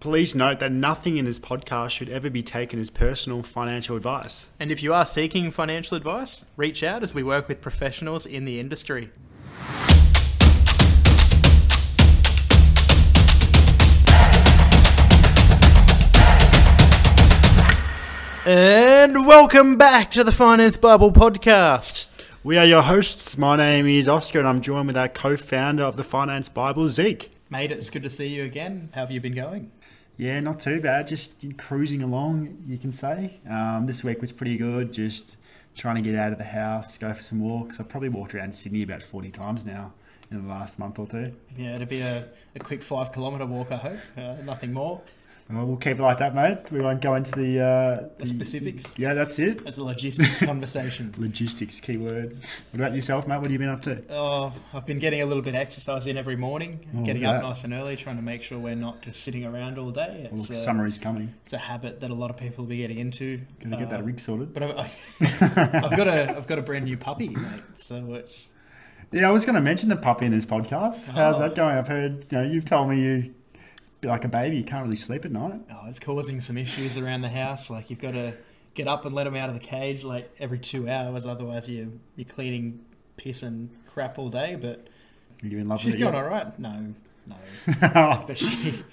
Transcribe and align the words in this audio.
Please 0.00 0.32
note 0.32 0.60
that 0.60 0.70
nothing 0.70 1.16
in 1.16 1.24
this 1.24 1.40
podcast 1.40 1.90
should 1.90 2.08
ever 2.08 2.30
be 2.30 2.40
taken 2.40 2.78
as 2.78 2.88
personal 2.88 3.42
financial 3.42 3.96
advice. 3.96 4.48
And 4.60 4.70
if 4.70 4.80
you 4.80 4.94
are 4.94 5.04
seeking 5.04 5.50
financial 5.50 5.96
advice, 5.96 6.46
reach 6.56 6.84
out 6.84 7.02
as 7.02 7.14
we 7.14 7.24
work 7.24 7.48
with 7.48 7.60
professionals 7.60 8.24
in 8.24 8.44
the 8.44 8.60
industry. 8.60 9.10
And 18.46 19.26
welcome 19.26 19.76
back 19.76 20.12
to 20.12 20.22
the 20.22 20.30
Finance 20.30 20.76
Bible 20.76 21.10
podcast. 21.10 22.06
We 22.44 22.56
are 22.56 22.64
your 22.64 22.82
hosts. 22.82 23.36
My 23.36 23.56
name 23.56 23.88
is 23.88 24.06
Oscar, 24.06 24.38
and 24.38 24.46
I'm 24.46 24.60
joined 24.60 24.86
with 24.86 24.96
our 24.96 25.08
co 25.08 25.36
founder 25.36 25.82
of 25.82 25.96
the 25.96 26.04
Finance 26.04 26.48
Bible, 26.48 26.88
Zeke. 26.88 27.32
Mate, 27.50 27.72
it's 27.72 27.90
good 27.90 28.04
to 28.04 28.10
see 28.10 28.28
you 28.28 28.44
again. 28.44 28.90
How 28.94 29.00
have 29.00 29.10
you 29.10 29.20
been 29.20 29.34
going? 29.34 29.72
Yeah, 30.18 30.40
not 30.40 30.58
too 30.58 30.80
bad. 30.80 31.06
Just 31.06 31.36
cruising 31.56 32.02
along, 32.02 32.64
you 32.66 32.76
can 32.76 32.92
say. 32.92 33.40
Um, 33.48 33.86
this 33.86 34.02
week 34.02 34.20
was 34.20 34.32
pretty 34.32 34.56
good. 34.56 34.92
Just 34.92 35.36
trying 35.76 35.94
to 35.94 36.02
get 36.02 36.18
out 36.18 36.32
of 36.32 36.38
the 36.38 36.44
house, 36.44 36.98
go 36.98 37.14
for 37.14 37.22
some 37.22 37.40
walks. 37.40 37.78
I've 37.78 37.88
probably 37.88 38.08
walked 38.08 38.34
around 38.34 38.52
Sydney 38.54 38.82
about 38.82 39.00
40 39.00 39.30
times 39.30 39.64
now 39.64 39.92
in 40.28 40.42
the 40.42 40.48
last 40.48 40.76
month 40.76 40.98
or 40.98 41.06
two. 41.06 41.32
Yeah, 41.56 41.76
it'll 41.76 41.86
be 41.86 42.00
a, 42.00 42.26
a 42.56 42.58
quick 42.58 42.82
five 42.82 43.12
kilometre 43.12 43.46
walk, 43.46 43.70
I 43.70 43.76
hope. 43.76 44.00
Uh, 44.16 44.34
nothing 44.44 44.72
more. 44.72 45.00
Well, 45.50 45.64
we'll 45.64 45.76
keep 45.78 45.98
it 45.98 46.02
like 46.02 46.18
that, 46.18 46.34
mate. 46.34 46.58
We 46.70 46.80
won't 46.80 47.00
go 47.00 47.14
into 47.14 47.30
the, 47.32 47.58
uh, 47.58 48.08
The 48.18 48.26
specifics. 48.26 48.98
Yeah, 48.98 49.14
that's 49.14 49.38
it. 49.38 49.62
It's 49.64 49.78
a 49.78 49.82
logistics 49.84 50.42
conversation. 50.44 51.14
Logistics, 51.18 51.80
keyword. 51.80 52.34
What 52.70 52.80
about 52.80 52.94
yourself, 52.94 53.26
mate? 53.26 53.36
What 53.36 53.44
have 53.44 53.52
you 53.52 53.58
been 53.58 53.70
up 53.70 53.80
to? 53.82 54.02
Oh, 54.12 54.52
I've 54.74 54.84
been 54.84 54.98
getting 54.98 55.22
a 55.22 55.26
little 55.26 55.42
bit 55.42 55.54
of 55.54 55.60
exercise 55.62 56.06
in 56.06 56.18
every 56.18 56.36
morning, 56.36 56.86
Oh, 56.94 57.02
getting 57.02 57.22
yeah. 57.22 57.32
up 57.38 57.42
nice 57.44 57.64
and 57.64 57.72
early, 57.72 57.96
trying 57.96 58.16
to 58.16 58.22
make 58.22 58.42
sure 58.42 58.58
we're 58.58 58.74
not 58.74 59.00
just 59.00 59.22
sitting 59.22 59.46
around 59.46 59.78
all 59.78 59.90
day. 59.90 60.28
Well, 60.30 60.42
It's, 60.42 60.50
uh, 60.50 60.54
summer 60.54 60.86
is 60.86 60.98
coming. 60.98 61.32
it's 61.44 61.54
a 61.54 61.58
habit 61.58 62.00
that 62.00 62.10
a 62.10 62.14
lot 62.14 62.28
of 62.28 62.36
people 62.36 62.64
will 62.64 62.68
be 62.68 62.76
getting 62.78 62.98
into. 62.98 63.40
Gonna 63.62 63.78
get 63.78 63.88
that 63.88 64.00
Uh, 64.00 64.04
rig 64.04 64.20
sorted. 64.20 64.52
But 64.52 64.62
I, 64.64 64.90
I've 65.20 65.96
got 65.96 66.08
a 66.08 66.36
I've 66.36 66.46
got 66.46 66.58
a 66.58 66.62
brand 66.62 66.84
new 66.84 66.98
puppy, 66.98 67.30
mate. 67.30 67.62
So 67.76 68.12
it's 68.14 68.50
Yeah, 69.12 69.28
I 69.28 69.30
was 69.32 69.46
going 69.46 69.54
to 69.54 69.62
mention 69.62 69.88
the 69.88 69.96
puppy 69.96 70.26
in 70.26 70.32
this 70.32 70.44
podcast. 70.44 71.06
How's 71.06 71.36
Oh. 71.36 71.38
that 71.40 71.54
going? 71.54 71.78
I've 71.78 71.88
heard, 71.88 72.26
you 72.30 72.36
know, 72.36 72.44
you've 72.44 72.66
told 72.66 72.90
me 72.90 73.00
you, 73.02 73.34
like 74.02 74.24
a 74.24 74.28
baby, 74.28 74.56
you 74.56 74.64
can't 74.64 74.84
really 74.84 74.96
sleep 74.96 75.24
at 75.24 75.32
night. 75.32 75.60
oh, 75.72 75.86
it's 75.88 75.98
causing 75.98 76.40
some 76.40 76.56
issues 76.56 76.96
around 76.96 77.22
the 77.22 77.28
house. 77.28 77.70
Like 77.70 77.90
you've 77.90 78.00
got 78.00 78.12
to 78.12 78.34
get 78.74 78.86
up 78.88 79.04
and 79.04 79.14
let 79.14 79.26
him 79.26 79.34
out 79.34 79.48
of 79.48 79.54
the 79.54 79.60
cage 79.60 80.04
like 80.04 80.30
every 80.38 80.58
two 80.58 80.88
hours, 80.88 81.26
otherwise 81.26 81.68
you 81.68 81.98
you're 82.16 82.28
cleaning 82.28 82.80
piss 83.16 83.42
and 83.42 83.70
crap 83.92 84.18
all 84.18 84.28
day. 84.28 84.56
But 84.60 84.86
Are 85.42 85.46
you 85.48 85.58
in 85.58 85.68
love 85.68 85.80
she's 85.80 85.96
going 85.96 86.14
all 86.14 86.24
right. 86.24 86.56
No, 86.58 86.94
no, 87.26 87.36
but 88.26 88.38
she 88.38 88.84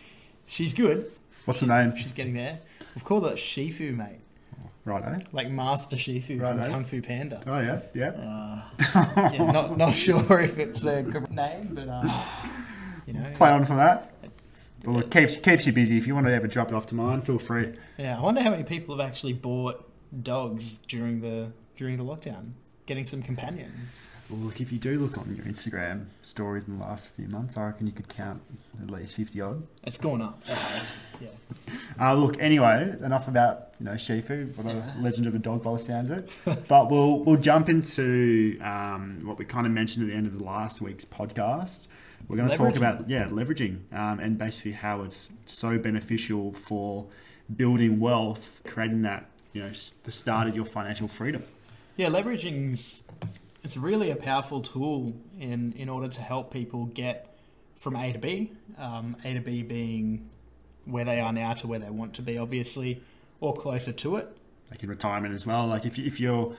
she's 0.48 0.74
good. 0.74 1.12
What's 1.46 1.60
the 1.60 1.68
name? 1.68 1.96
She's 1.96 2.12
getting 2.14 2.34
there. 2.34 2.60
We've 2.96 3.04
called 3.06 3.26
it 3.28 3.36
Shifu, 3.36 3.96
mate. 3.96 4.20
Righto. 4.86 5.20
Like 5.32 5.50
Master 5.50 5.96
Shifu 5.96 6.40
Righto. 6.42 6.62
from 6.64 6.72
Kung 6.72 6.86
Fu 6.86 7.02
Panda. 7.02 7.42
Oh, 7.48 7.60
yeah, 7.60 7.82
yeah. 7.94 8.10
Uh, 8.96 9.30
yeah, 9.34 9.52
not 9.52 9.78
not 9.78 9.96
sure 9.96 10.40
if 10.42 10.58
it's 10.60 10.84
a 10.84 11.02
good 11.04 11.32
name, 11.32 11.72
but 11.74 11.90
um, 11.90 12.12
you 13.08 13.14
know, 13.14 13.32
Play 13.36 13.50
on 13.50 13.66
from 13.66 13.78
that. 13.78 14.14
Well, 14.86 15.00
it 15.00 15.12
keeps, 15.12 15.38
keeps 15.38 15.66
you 15.66 15.72
busy. 15.74 15.98
If 15.98 16.08
you 16.08 16.14
want 16.16 16.28
to 16.28 16.34
ever 16.34 16.48
drop 16.48 16.70
it 16.70 16.74
off 16.76 16.86
to 16.88 16.96
mine, 16.96 17.22
feel 17.22 17.40
free. 17.40 17.74
yeah. 17.98 18.18
I 18.18 18.22
wonder 18.22 18.42
how 18.42 18.52
many 18.52 18.64
people 18.64 18.98
have 18.98 19.06
actually 19.08 19.34
bought 19.34 19.90
dogs 20.24 20.80
during 20.88 21.22
the 21.22 21.52
during 21.76 21.98
the 21.98 22.04
lockdown, 22.04 22.52
getting 22.86 23.04
some 23.06 23.22
companions. 23.22 24.06
Well, 24.30 24.40
look, 24.40 24.60
if 24.60 24.72
you 24.72 24.80
do 24.80 24.98
look 24.98 25.18
on 25.20 25.36
your 25.36 25.46
Instagram 25.46 26.06
stories 26.24 26.66
in 26.68 26.80
the 26.80 26.84
last 26.84 27.10
few 27.10 27.28
months, 27.28 27.58
I 27.58 27.66
reckon 27.66 27.86
you 27.86 27.94
could 27.94 28.08
count 28.08 28.42
at 28.82 28.90
least 28.90 29.14
50 29.14 29.40
odd. 29.42 29.68
It's 29.84 29.98
gone 30.00 30.22
up. 30.22 30.42
Yeah. 31.22 31.30
Uh, 32.00 32.14
look, 32.14 32.38
anyway, 32.42 32.94
enough 33.04 33.28
about 33.30 33.70
you 33.80 33.86
know 33.86 33.94
Shifu, 33.94 34.54
what 34.58 34.66
a 34.68 34.76
Yeah. 34.78 34.94
legend 35.00 35.28
of 35.28 35.36
a 35.36 35.40
dog 35.40 35.64
by 35.64 35.72
the 35.74 35.80
sounds 35.80 36.10
of 36.10 36.18
it. 36.18 36.30
but 36.68 36.90
we'll 36.92 37.20
we'll 37.24 37.38
jump 37.38 37.70
into 37.70 38.60
um, 38.62 39.22
what 39.24 39.38
we 39.38 39.46
kind 39.46 39.66
of 39.66 39.72
mentioned 39.72 40.04
at 40.06 40.12
the 40.12 40.18
end 40.18 40.28
of 40.28 40.38
the 40.38 40.44
last 40.44 40.82
week's 40.82 41.06
podcast. 41.06 41.88
We're 42.28 42.38
going 42.38 42.50
to 42.50 42.56
talk 42.56 42.76
about 42.76 43.10
yeah 43.10 43.26
leveraging 43.26 43.94
um, 43.94 44.20
and 44.20 44.38
basically 44.38 44.74
how 44.74 45.02
it's 45.04 45.30
so 45.46 45.78
beneficial 45.78 46.54
for 46.54 47.08
building 47.56 48.00
wealth, 48.00 48.62
creating 48.66 49.04
that 49.04 49.30
you 49.54 49.62
know 49.62 49.72
the 50.04 50.12
start 50.12 50.48
of 50.48 50.56
your 50.56 50.66
financial 50.66 51.08
freedom. 51.08 51.44
Yeah, 51.98 52.08
leveraging's 52.08 53.04
it's 53.64 53.78
really 53.78 54.12
a 54.12 54.16
powerful 54.16 54.62
tool 54.62 55.16
in 55.40 55.74
in 55.74 55.90
order 55.90 56.08
to 56.08 56.22
help 56.22 56.52
people 56.52 56.86
get 56.86 57.38
from 57.78 57.96
A 57.96 58.12
to 58.12 58.20
B. 58.20 58.52
Um, 58.78 59.16
a 59.24 59.34
to 59.34 59.40
B 59.42 59.62
being 59.62 60.30
where 60.86 61.06
they 61.06 61.20
are 61.20 61.34
now 61.34 61.54
to 61.54 61.68
where 61.68 61.80
they 61.80 61.90
want 61.90 62.14
to 62.16 62.22
be, 62.22 62.38
obviously, 62.38 63.02
or 63.40 63.54
closer 63.56 63.92
to 63.92 64.16
it. 64.18 64.36
like 64.70 64.84
in 64.84 64.90
retirement 64.90 65.34
as 65.34 65.46
well. 65.46 65.68
Like 65.68 65.86
if, 65.86 65.98
you, 65.98 66.06
if 66.06 66.20
you're 66.20 66.56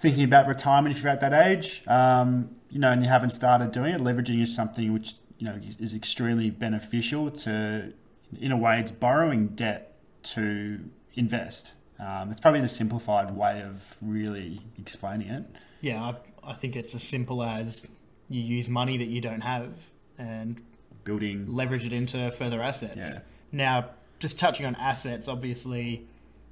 thinking 0.00 0.24
about 0.24 0.46
retirement, 0.46 0.96
if 0.96 1.02
you're 1.02 1.12
at 1.12 1.20
that 1.20 1.32
age, 1.32 1.82
um, 1.86 2.50
you 2.70 2.78
know, 2.78 2.90
and 2.90 3.02
you 3.02 3.08
haven't 3.08 3.30
started 3.32 3.72
doing 3.72 3.94
it, 3.94 4.00
leveraging 4.00 4.42
is 4.42 4.54
something 4.54 4.92
which 4.92 5.14
you 5.38 5.46
know 5.46 5.58
is, 5.66 5.76
is 5.78 5.94
extremely 5.94 6.50
beneficial. 6.50 7.30
To 7.30 7.92
in 8.38 8.52
a 8.52 8.56
way, 8.56 8.80
it's 8.80 8.92
borrowing 8.92 9.48
debt 9.48 9.96
to 10.22 10.80
invest. 11.14 11.72
Um, 11.98 12.30
it's 12.30 12.40
probably 12.40 12.60
the 12.60 12.68
simplified 12.68 13.34
way 13.36 13.62
of 13.62 13.96
really 14.00 14.60
explaining 14.78 15.28
it. 15.28 15.44
Yeah, 15.80 16.02
I, 16.02 16.50
I 16.50 16.54
think 16.54 16.76
it's 16.76 16.94
as 16.94 17.02
simple 17.02 17.42
as 17.42 17.86
you 18.28 18.40
use 18.40 18.68
money 18.68 18.98
that 18.98 19.08
you 19.08 19.20
don't 19.20 19.40
have 19.40 19.72
and 20.18 20.60
Building, 21.04 21.46
leverage 21.48 21.86
it 21.86 21.92
into 21.92 22.30
further 22.32 22.60
assets. 22.60 22.96
yeah, 22.98 23.18
Now, 23.50 23.90
just 24.18 24.38
touching 24.38 24.66
on 24.66 24.74
assets, 24.76 25.26
obviously, 25.26 26.06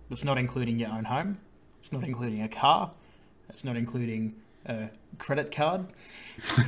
that's 0.09 0.25
not 0.25 0.39
including 0.39 0.79
your 0.79 0.91
own 0.91 1.05
home. 1.05 1.39
It's 1.81 1.93
not 1.93 2.05
including 2.05 2.43
a 2.43 2.49
car. 2.49 2.93
It's 3.49 3.65
not 3.65 3.77
including 3.77 4.35
a 4.67 4.91
credit 5.19 5.53
card. 5.53 5.87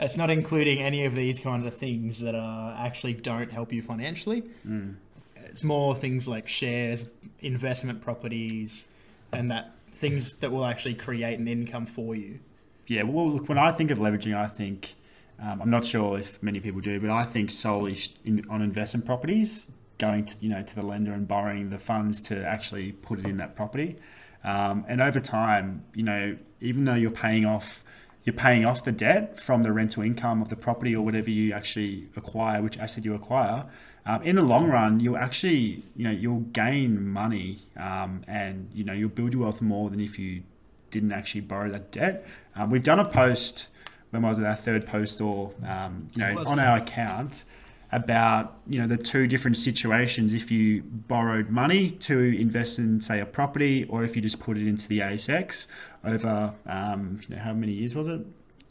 It's 0.00 0.16
not 0.16 0.30
including 0.30 0.82
any 0.82 1.04
of 1.04 1.14
these 1.14 1.38
kind 1.38 1.66
of 1.66 1.74
things 1.76 2.20
that 2.20 2.34
are 2.34 2.76
actually 2.76 3.14
don't 3.14 3.52
help 3.52 3.72
you 3.72 3.82
financially. 3.82 4.42
Mm. 4.66 4.96
It's 5.36 5.62
more 5.62 5.94
things 5.94 6.26
like 6.26 6.48
shares, 6.48 7.06
investment 7.40 8.00
properties, 8.02 8.88
and 9.32 9.50
that 9.50 9.72
things 9.94 10.34
that 10.34 10.50
will 10.50 10.64
actually 10.64 10.94
create 10.94 11.38
an 11.38 11.46
income 11.46 11.86
for 11.86 12.14
you. 12.14 12.40
Yeah, 12.86 13.04
well, 13.04 13.30
look, 13.30 13.48
when 13.48 13.58
I 13.58 13.70
think 13.70 13.90
of 13.90 13.98
leveraging, 13.98 14.34
I 14.34 14.48
think 14.48 14.94
um, 15.40 15.62
I'm 15.62 15.70
not 15.70 15.86
sure 15.86 16.18
if 16.18 16.42
many 16.42 16.60
people 16.60 16.80
do, 16.80 17.00
but 17.00 17.10
I 17.10 17.24
think 17.24 17.50
solely 17.50 17.98
in, 18.24 18.44
on 18.48 18.62
investment 18.62 19.06
properties, 19.06 19.66
going 19.98 20.24
to 20.24 20.36
you 20.40 20.48
know 20.48 20.62
to 20.62 20.74
the 20.74 20.82
lender 20.82 21.12
and 21.12 21.28
borrowing 21.28 21.70
the 21.70 21.78
funds 21.78 22.20
to 22.22 22.44
actually 22.44 22.92
put 22.92 23.20
it 23.20 23.26
in 23.26 23.36
that 23.36 23.54
property, 23.54 23.96
um, 24.44 24.84
and 24.88 25.00
over 25.00 25.20
time, 25.20 25.84
you 25.94 26.02
know, 26.02 26.36
even 26.60 26.84
though 26.84 26.94
you're 26.94 27.10
paying 27.10 27.44
off. 27.44 27.84
You're 28.24 28.34
paying 28.34 28.64
off 28.64 28.84
the 28.84 28.92
debt 28.92 29.40
from 29.40 29.64
the 29.64 29.72
rental 29.72 30.04
income 30.04 30.42
of 30.42 30.48
the 30.48 30.54
property 30.54 30.94
or 30.94 31.04
whatever 31.04 31.28
you 31.28 31.52
actually 31.52 32.06
acquire, 32.14 32.62
which 32.62 32.78
asset 32.78 33.04
you 33.04 33.16
acquire. 33.16 33.66
Um, 34.04 34.22
in 34.22 34.36
the 34.36 34.42
long 34.42 34.68
run, 34.68 35.00
you'll 35.00 35.16
actually, 35.16 35.84
you 35.96 36.04
know, 36.04 36.10
you'll 36.10 36.40
gain 36.40 37.08
money, 37.08 37.62
um, 37.76 38.22
and 38.28 38.70
you 38.72 38.84
know, 38.84 38.92
you'll 38.92 39.08
build 39.08 39.32
your 39.32 39.42
wealth 39.42 39.60
more 39.60 39.90
than 39.90 39.98
if 39.98 40.20
you 40.20 40.42
didn't 40.90 41.12
actually 41.12 41.40
borrow 41.40 41.68
that 41.70 41.90
debt. 41.90 42.24
Um, 42.54 42.70
we've 42.70 42.82
done 42.82 43.00
a 43.00 43.04
post, 43.04 43.66
when 44.10 44.22
was 44.22 44.38
it, 44.38 44.44
our 44.44 44.56
third 44.56 44.86
post, 44.86 45.20
or 45.20 45.52
um, 45.66 46.08
you 46.14 46.20
know, 46.20 46.44
on 46.46 46.60
our 46.60 46.76
account 46.76 47.44
about 47.92 48.56
you 48.66 48.80
know 48.80 48.86
the 48.86 48.96
two 48.96 49.26
different 49.26 49.56
situations 49.56 50.32
if 50.32 50.50
you 50.50 50.82
borrowed 50.82 51.50
money 51.50 51.90
to 51.90 52.18
invest 52.18 52.78
in 52.78 53.00
say 53.02 53.20
a 53.20 53.26
property 53.26 53.84
or 53.84 54.02
if 54.02 54.16
you 54.16 54.22
just 54.22 54.40
put 54.40 54.56
it 54.56 54.66
into 54.66 54.88
the 54.88 55.00
ASX 55.00 55.66
over 56.02 56.54
um, 56.66 57.20
you 57.28 57.36
know 57.36 57.42
how 57.42 57.52
many 57.52 57.72
years 57.72 57.94
was 57.94 58.06
it 58.06 58.20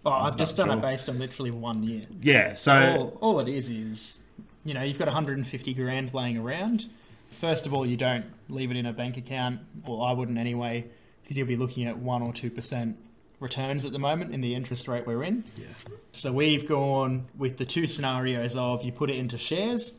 Oh, 0.03 0.09
I've 0.09 0.35
just 0.35 0.57
done 0.57 0.69
sure. 0.69 0.77
it 0.77 0.81
based 0.81 1.07
on 1.09 1.19
literally 1.19 1.51
one 1.51 1.83
year. 1.83 2.01
yeah 2.21 2.55
so 2.55 2.73
all, 3.21 3.33
all 3.35 3.39
it 3.39 3.47
is 3.47 3.69
is, 3.69 4.17
you 4.65 4.73
know, 4.73 4.81
you've 4.81 4.97
got 4.97 5.05
150 5.07 5.73
grand 5.75 6.11
laying 6.13 6.37
around. 6.37 6.89
First 7.29 7.67
of 7.67 7.73
all, 7.75 7.85
you 7.85 7.97
don't 7.97 8.25
leave 8.49 8.71
it 8.71 8.77
in 8.77 8.87
a 8.87 8.93
bank 8.93 9.15
account, 9.17 9.59
or 9.85 10.07
I 10.07 10.11
wouldn't 10.13 10.39
anyway, 10.39 10.87
because 11.21 11.37
you'll 11.37 11.47
be 11.47 11.55
looking 11.55 11.85
at 11.87 11.99
one 11.99 12.23
or 12.23 12.33
two 12.33 12.49
percent 12.49 12.97
returns 13.41 13.83
at 13.83 13.91
the 13.91 13.99
moment 13.99 14.33
in 14.33 14.39
the 14.39 14.55
interest 14.55 14.87
rate 14.87 15.05
we're 15.05 15.23
in. 15.23 15.43
yeah 15.57 15.65
So 16.13 16.31
we've 16.31 16.65
gone 16.67 17.25
with 17.37 17.57
the 17.57 17.65
two 17.65 17.87
scenarios 17.87 18.55
of 18.55 18.83
you 18.83 18.91
put 18.93 19.09
it 19.09 19.17
into 19.17 19.37
shares. 19.37 19.93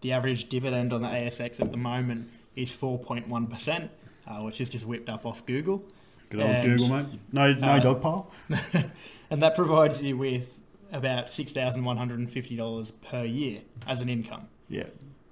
The 0.00 0.12
average 0.12 0.48
dividend 0.48 0.92
on 0.92 1.00
the 1.02 1.08
ASX 1.08 1.60
at 1.60 1.70
the 1.70 1.76
moment 1.76 2.30
is 2.56 2.72
4.1%, 2.72 3.88
uh, 4.26 4.32
which 4.42 4.60
is 4.60 4.70
just 4.70 4.86
whipped 4.86 5.08
up 5.08 5.26
off 5.26 5.44
Google. 5.46 5.84
good 6.30 6.40
old 6.40 6.50
And, 6.50 6.64
Google 6.78 6.88
mate 6.88 7.06
no 7.32 7.52
no 7.54 7.68
uh, 7.68 7.78
dog 7.78 8.00
pile 8.02 8.30
and 9.30 9.42
that 9.42 9.54
provides 9.54 10.02
you 10.02 10.16
with 10.16 10.58
about 10.92 11.26
$6,150 11.28 12.92
per 13.02 13.24
year 13.24 13.60
as 13.86 14.00
an 14.00 14.08
income. 14.08 14.48
yeah 14.68 14.84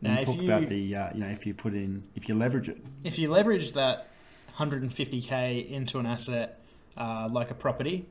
Now, 0.03 0.11
and 0.11 0.19
if 0.20 0.26
talk 0.26 0.37
you- 0.37 0.44
about 0.44 0.67
the 0.69 0.94
uh, 0.94 1.08
you 1.14 1.20
know 1.20 1.29
if 1.29 1.47
you 1.47 1.55
put 1.55 1.73
in 1.75 2.03
if 2.14 2.29
you 2.29 2.35
leverage 2.35 2.69
it 2.69 2.79
If 3.05 3.19
you 3.19 3.31
leverage 3.31 3.73
that 3.73 4.08
150k 4.58 5.70
into 5.70 5.99
an 5.99 6.06
asset 6.06 6.61
uh, 6.96 7.28
like 7.31 7.50
a 7.50 7.54
property, 7.54 8.06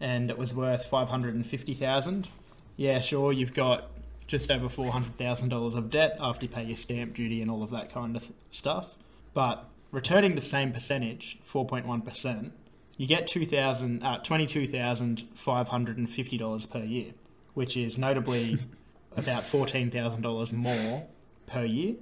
and 0.00 0.30
it 0.30 0.38
was 0.38 0.54
worth 0.54 0.84
550,000, 0.86 2.28
yeah, 2.76 3.00
sure, 3.00 3.32
you've 3.32 3.54
got 3.54 3.90
just 4.26 4.50
over 4.50 4.68
four 4.68 4.90
hundred 4.90 5.16
thousand 5.18 5.50
dollars 5.50 5.74
of 5.74 5.90
debt 5.90 6.16
after 6.20 6.46
you 6.46 6.48
pay 6.48 6.64
your 6.64 6.76
stamp 6.76 7.14
duty 7.14 7.42
and 7.42 7.50
all 7.50 7.62
of 7.62 7.70
that 7.70 7.92
kind 7.92 8.16
of 8.16 8.32
stuff. 8.50 8.96
But 9.32 9.68
returning 9.90 10.34
the 10.34 10.42
same 10.42 10.72
percentage, 10.72 11.38
four 11.44 11.66
point 11.66 11.86
one 11.86 12.02
percent, 12.02 12.52
you 12.96 13.06
get 13.06 13.26
two 13.26 13.46
thousand 13.46 14.02
uh, 14.02 14.18
twenty 14.18 14.46
two 14.46 14.66
thousand 14.66 15.28
five 15.34 15.68
hundred 15.68 15.98
and 15.98 16.08
fifty 16.10 16.38
dollars 16.38 16.66
per 16.66 16.80
year, 16.80 17.12
which 17.54 17.76
is 17.76 17.98
notably 17.98 18.58
about 19.16 19.44
fourteen 19.44 19.90
thousand 19.90 20.22
dollars 20.22 20.52
more 20.52 21.06
per 21.46 21.64
year, 21.64 21.94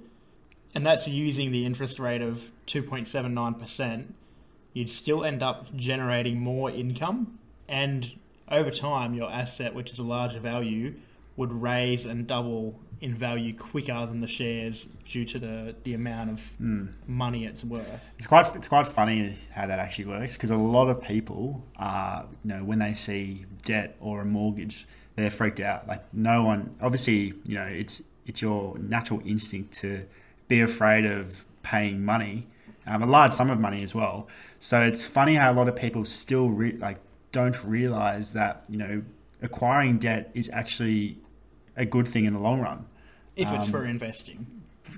and 0.73 0.85
that's 0.85 1.07
using 1.07 1.51
the 1.51 1.65
interest 1.65 1.99
rate 1.99 2.21
of 2.21 2.51
two 2.65 2.81
point 2.81 3.07
seven 3.07 3.33
nine 3.33 3.53
percent. 3.53 4.15
You'd 4.73 4.91
still 4.91 5.23
end 5.23 5.43
up 5.43 5.75
generating 5.75 6.39
more 6.39 6.69
income, 6.69 7.39
and 7.67 8.11
over 8.49 8.71
time, 8.71 9.13
your 9.13 9.31
asset, 9.31 9.73
which 9.73 9.91
is 9.91 9.99
a 9.99 10.03
larger 10.03 10.39
value, 10.39 10.95
would 11.37 11.51
raise 11.53 12.05
and 12.05 12.27
double 12.27 12.79
in 13.01 13.13
value 13.13 13.53
quicker 13.53 14.05
than 14.05 14.21
the 14.21 14.27
shares 14.27 14.87
due 15.05 15.25
to 15.25 15.37
the, 15.37 15.75
the 15.83 15.93
amount 15.93 16.29
of 16.29 16.53
Mm. 16.61 16.89
money 17.07 17.45
it's 17.45 17.63
worth. 17.63 18.15
It's 18.17 18.27
quite 18.27 18.55
it's 18.55 18.67
quite 18.69 18.87
funny 18.87 19.35
how 19.51 19.67
that 19.67 19.77
actually 19.77 20.05
works 20.05 20.33
because 20.35 20.51
a 20.51 20.55
lot 20.57 20.87
of 20.87 21.01
people 21.01 21.63
are 21.75 22.25
you 22.45 22.49
know 22.53 22.63
when 22.63 22.79
they 22.79 22.93
see 22.93 23.45
debt 23.65 23.97
or 23.99 24.21
a 24.21 24.25
mortgage 24.25 24.87
they're 25.17 25.29
freaked 25.31 25.59
out 25.59 25.85
like 25.85 26.01
no 26.13 26.43
one 26.43 26.75
obviously 26.81 27.33
you 27.45 27.55
know 27.55 27.65
it's 27.65 28.01
it's 28.25 28.41
your 28.41 28.77
natural 28.77 29.21
instinct 29.25 29.73
to 29.79 30.05
be 30.47 30.61
afraid 30.61 31.05
of 31.05 31.43
paying 31.61 32.05
money 32.05 32.47
um, 32.87 33.01
a 33.01 33.05
large 33.05 33.31
sum 33.33 33.49
of 33.49 33.59
money 33.59 33.81
as 33.83 33.93
well 33.95 34.27
so 34.59 34.81
it's 34.81 35.03
funny 35.05 35.35
how 35.35 35.51
a 35.51 35.55
lot 35.55 35.67
of 35.67 35.75
people 35.75 36.03
still 36.05 36.49
re- 36.49 36.77
like 36.77 36.97
don't 37.31 37.63
realize 37.63 38.31
that 38.31 38.63
you 38.69 38.77
know 38.77 39.03
acquiring 39.41 39.97
debt 39.97 40.29
is 40.33 40.49
actually 40.53 41.17
a 41.75 41.85
good 41.85 42.07
thing 42.07 42.25
in 42.25 42.33
the 42.33 42.39
long 42.39 42.59
run 42.61 42.85
If 43.35 43.49
it's 43.51 43.65
Um, 43.65 43.71
for 43.71 43.85
investing. 43.85 44.45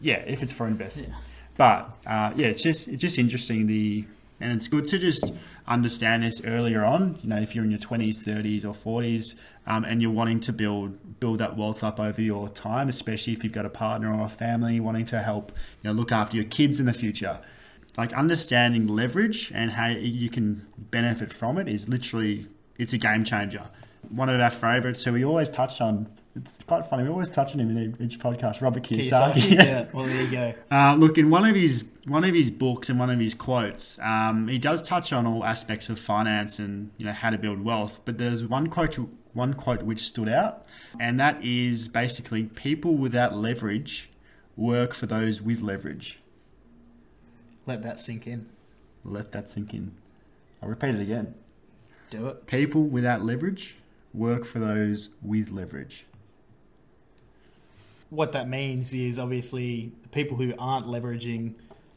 yeah 0.01 0.23
if 0.27 0.43
it's 0.43 0.51
for 0.53 0.67
investing 0.67 1.09
Yeah. 1.09 1.15
but 1.57 1.97
uh, 2.05 2.33
yeah, 2.35 2.47
it's 2.47 2.61
just 2.61 2.87
it's 2.87 3.01
just 3.01 3.17
interesting 3.17 3.67
the 3.67 4.05
and 4.41 4.51
it's 4.51 4.67
good 4.67 4.85
to 4.89 4.97
just 4.99 5.31
understand 5.65 6.21
this 6.23 6.41
earlier 6.43 6.83
on. 6.83 7.17
You 7.23 7.29
know, 7.29 7.37
if 7.37 7.55
you're 7.55 7.63
in 7.63 7.71
your 7.71 7.79
twenties, 7.79 8.21
thirties, 8.21 8.65
or 8.65 8.73
forties, 8.73 9.33
um, 9.65 9.85
and 9.85 10.01
you're 10.01 10.11
wanting 10.11 10.41
to 10.41 10.51
build 10.51 11.19
build 11.21 11.37
that 11.39 11.55
wealth 11.55 11.81
up 11.85 12.01
over 12.01 12.21
your 12.21 12.49
time, 12.49 12.89
especially 12.89 13.31
if 13.31 13.45
you've 13.45 13.53
got 13.53 13.65
a 13.65 13.69
partner 13.69 14.13
or 14.13 14.25
a 14.25 14.29
family 14.29 14.81
wanting 14.81 15.05
to 15.07 15.21
help, 15.21 15.53
you 15.81 15.89
know, 15.89 15.93
look 15.93 16.11
after 16.11 16.35
your 16.35 16.45
kids 16.45 16.81
in 16.81 16.85
the 16.85 16.93
future. 16.93 17.39
Like 17.97 18.13
understanding 18.13 18.87
leverage 18.87 19.51
and 19.53 19.71
how 19.71 19.87
you 19.87 20.29
can 20.29 20.65
benefit 20.77 21.31
from 21.31 21.57
it 21.57 21.67
is 21.67 21.87
literally 21.87 22.47
it's 22.77 22.93
a 22.93 22.97
game 22.97 23.23
changer. 23.23 23.67
One 24.09 24.29
of 24.29 24.39
our 24.39 24.51
favourites 24.51 25.03
who 25.03 25.13
we 25.13 25.23
always 25.25 25.49
touch 25.49 25.81
on. 25.81 26.07
It's 26.35 26.61
quite 26.65 26.85
funny. 26.85 27.03
We 27.03 27.09
always 27.09 27.29
touch 27.29 27.53
on 27.53 27.61
him 27.61 27.75
in 27.77 27.95
each 28.01 28.19
podcast. 28.19 28.61
Robert 28.61 28.83
Kiyosaki. 28.83 29.33
Kiyosaki. 29.33 29.55
yeah, 29.55 29.85
well, 29.93 30.05
there 30.05 30.21
you 30.21 30.29
go. 30.29 30.53
Uh, 30.69 30.93
look, 30.95 31.17
in 31.17 31.29
one 31.29 31.45
of 31.45 31.55
his 31.55 31.85
one 32.07 32.25
of 32.25 32.35
his 32.35 32.49
books 32.49 32.89
and 32.89 32.99
one 32.99 33.09
of 33.09 33.19
his 33.19 33.33
quotes, 33.33 33.97
um, 33.99 34.49
he 34.49 34.59
does 34.59 34.83
touch 34.83 35.13
on 35.13 35.25
all 35.25 35.45
aspects 35.45 35.87
of 35.87 35.97
finance 35.97 36.59
and 36.59 36.91
you 36.97 37.05
know 37.05 37.13
how 37.13 37.29
to 37.29 37.37
build 37.37 37.63
wealth. 37.63 37.99
But 38.03 38.17
there's 38.17 38.43
one 38.43 38.67
quote 38.67 38.99
one 39.33 39.53
quote 39.53 39.83
which 39.83 39.99
stood 40.01 40.27
out, 40.27 40.65
and 40.99 41.17
that 41.21 41.43
is 41.43 41.87
basically 41.87 42.43
people 42.43 42.95
without 42.95 43.37
leverage 43.37 44.09
work 44.57 44.93
for 44.93 45.05
those 45.05 45.41
with 45.41 45.61
leverage. 45.61 46.19
Let 47.65 47.83
that 47.83 47.99
sink 47.99 48.27
in. 48.27 48.47
Let 49.03 49.31
that 49.31 49.49
sink 49.49 49.73
in. 49.73 49.91
I'll 50.61 50.69
repeat 50.69 50.95
it 50.95 51.01
again. 51.01 51.35
Do 52.09 52.27
it. 52.27 52.47
People 52.47 52.83
without 52.83 53.23
leverage 53.23 53.75
work 54.13 54.45
for 54.45 54.59
those 54.59 55.09
with 55.21 55.49
leverage. 55.49 56.05
What 58.09 58.31
that 58.31 58.47
means 58.47 58.93
is 58.93 59.19
obviously 59.19 59.91
the 60.03 60.09
people 60.09 60.37
who 60.37 60.53
aren't 60.57 60.87
leveraging 60.87 61.55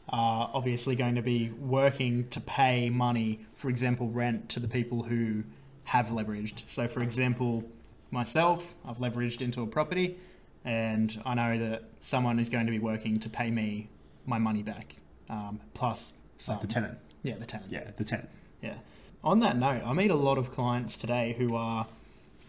are 0.09 0.49
obviously 0.53 0.95
going 0.95 1.15
to 1.15 1.21
be 1.21 1.51
working 1.51 2.27
to 2.29 2.41
pay 2.41 2.89
money, 2.89 3.39
for 3.55 3.69
example, 3.69 4.07
rent 4.07 4.49
to 4.49 4.59
the 4.59 4.67
people 4.67 5.03
who 5.03 5.43
have 5.83 6.07
leveraged. 6.07 6.63
So, 6.65 6.87
for 6.87 7.01
example, 7.01 7.63
myself, 8.11 8.73
I've 8.85 8.97
leveraged 8.97 9.41
into 9.41 9.61
a 9.61 9.67
property, 9.67 10.17
and 10.65 11.21
I 11.25 11.35
know 11.35 11.57
that 11.59 11.83
someone 11.99 12.39
is 12.39 12.49
going 12.49 12.65
to 12.65 12.71
be 12.71 12.79
working 12.79 13.19
to 13.19 13.29
pay 13.29 13.51
me 13.51 13.89
my 14.25 14.39
money 14.39 14.63
back, 14.63 14.95
um, 15.29 15.59
plus 15.73 16.13
some. 16.37 16.55
Like 16.57 16.67
the 16.67 16.73
tenant. 16.73 16.97
yeah, 17.23 17.35
the 17.37 17.45
tenant. 17.45 17.71
Yeah, 17.71 17.83
the 17.97 18.03
tenant. 18.03 18.29
Yeah. 18.61 18.75
On 19.23 19.39
that 19.41 19.57
note, 19.57 19.81
I 19.85 19.93
meet 19.93 20.11
a 20.11 20.15
lot 20.15 20.37
of 20.37 20.51
clients 20.51 20.97
today 20.97 21.35
who 21.37 21.55
are 21.55 21.87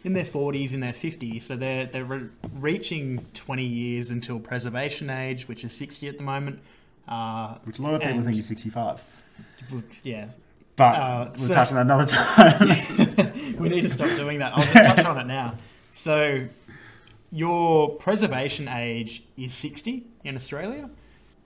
in 0.05 0.13
their 0.15 0.25
40s, 0.25 0.73
in 0.73 0.81
their 0.81 0.93
50s, 0.93 1.43
so 1.43 1.57
they're 1.57 1.85
they're 1.87 2.05
re- 2.05 2.29
reaching 2.55 3.27
20 3.35 3.65
years 3.65 4.11
until 4.11 4.39
preservation 4.39 5.11
age, 5.11 5.47
which 5.49 5.65
is 5.65 5.73
60 5.75 6.09
at 6.09 6.17
the 6.17 6.23
moment. 6.25 6.61
Uh, 7.09 7.57
Which 7.65 7.79
a 7.81 7.83
lot 7.83 7.95
of 7.95 8.03
people 8.03 8.23
think 8.23 8.37
is 8.39 8.47
65. 8.47 9.03
yeah, 10.05 10.27
But 10.77 10.95
Uh, 10.95 11.31
we'll 11.37 11.39
so- 11.49 11.55
touch 11.55 11.73
on 11.73 11.75
that 11.75 11.83
another 11.83 12.07
time. 12.07 13.57
we 13.59 13.69
need 13.69 13.81
to 13.83 13.91
stop 13.91 14.09
doing 14.17 14.39
that. 14.39 14.53
I'll 14.57 14.63
just 14.63 14.73
touch 14.75 15.05
on 15.05 15.19
it 15.19 15.27
now. 15.27 15.55
So, 15.93 16.47
your 17.33 17.91
preservation 17.97 18.69
age 18.69 19.25
is 19.37 19.53
60 19.55 20.05
in 20.25 20.37
Australia. 20.37 20.89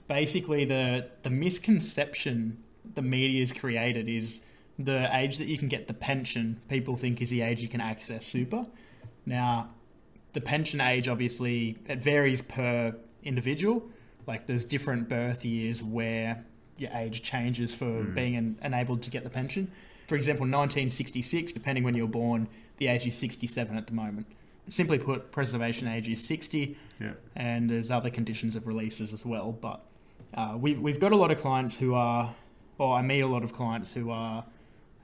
Basically, 0.09 0.65
the, 0.65 1.11
the 1.23 1.31
misconception 1.31 2.59
the 2.95 3.03
media's 3.03 3.53
created 3.53 4.09
is 4.09 4.43
the 4.79 5.09
age 5.17 5.39
that 5.39 5.47
you 5.49 5.57
can 5.57 5.69
get 5.69 5.89
the 5.89 5.95
pension, 5.95 6.61
people 6.69 6.97
think 6.97 7.23
is 7.23 7.31
the 7.31 7.41
age 7.41 7.61
you 7.61 7.69
can 7.69 7.81
access 7.81 8.27
super. 8.27 8.67
Now, 9.25 9.71
the 10.35 10.41
pension 10.41 10.81
age 10.81 11.09
obviously 11.09 11.79
it 11.87 12.03
varies 12.03 12.43
per 12.43 12.95
individual. 13.23 13.89
Like 14.27 14.47
there's 14.47 14.65
different 14.65 15.09
birth 15.09 15.45
years 15.45 15.83
where 15.83 16.45
your 16.77 16.91
age 16.93 17.23
changes 17.23 17.75
for 17.75 17.85
Mm. 17.87 18.15
being 18.15 18.37
en- 18.37 18.59
enabled 18.63 19.03
to 19.03 19.11
get 19.11 19.23
the 19.25 19.31
pension. 19.31 19.71
For 20.09 20.17
example, 20.17 20.45
1966, 20.45 21.53
depending 21.53 21.85
when 21.85 21.95
you 21.95 22.03
were 22.03 22.09
born, 22.11 22.49
the 22.79 22.89
age 22.89 23.07
is 23.07 23.17
67 23.17 23.77
at 23.77 23.87
the 23.87 23.93
moment. 23.95 24.27
Simply 24.69 24.99
put, 24.99 25.31
preservation 25.31 25.87
age 25.89 26.09
is 26.09 26.23
60, 26.25 26.77
yeah. 27.01 27.13
and 27.37 27.71
there's 27.71 27.91
other 27.91 28.11
conditions 28.11 28.57
of 28.57 28.67
releases 28.67 29.13
as 29.13 29.25
well. 29.25 29.53
But 29.53 29.81
uh, 30.35 30.57
we, 30.59 30.75
we've 30.75 31.01
got 31.01 31.13
a 31.13 31.17
lot 31.17 31.31
of 31.31 31.41
clients 31.41 31.77
who 31.77 31.95
are, 31.95 32.35
or 32.79 32.97
I 32.97 33.03
meet 33.03 33.21
a 33.21 33.27
lot 33.27 33.45
of 33.45 33.53
clients 33.53 33.93
who 33.93 34.11
are 34.11 34.45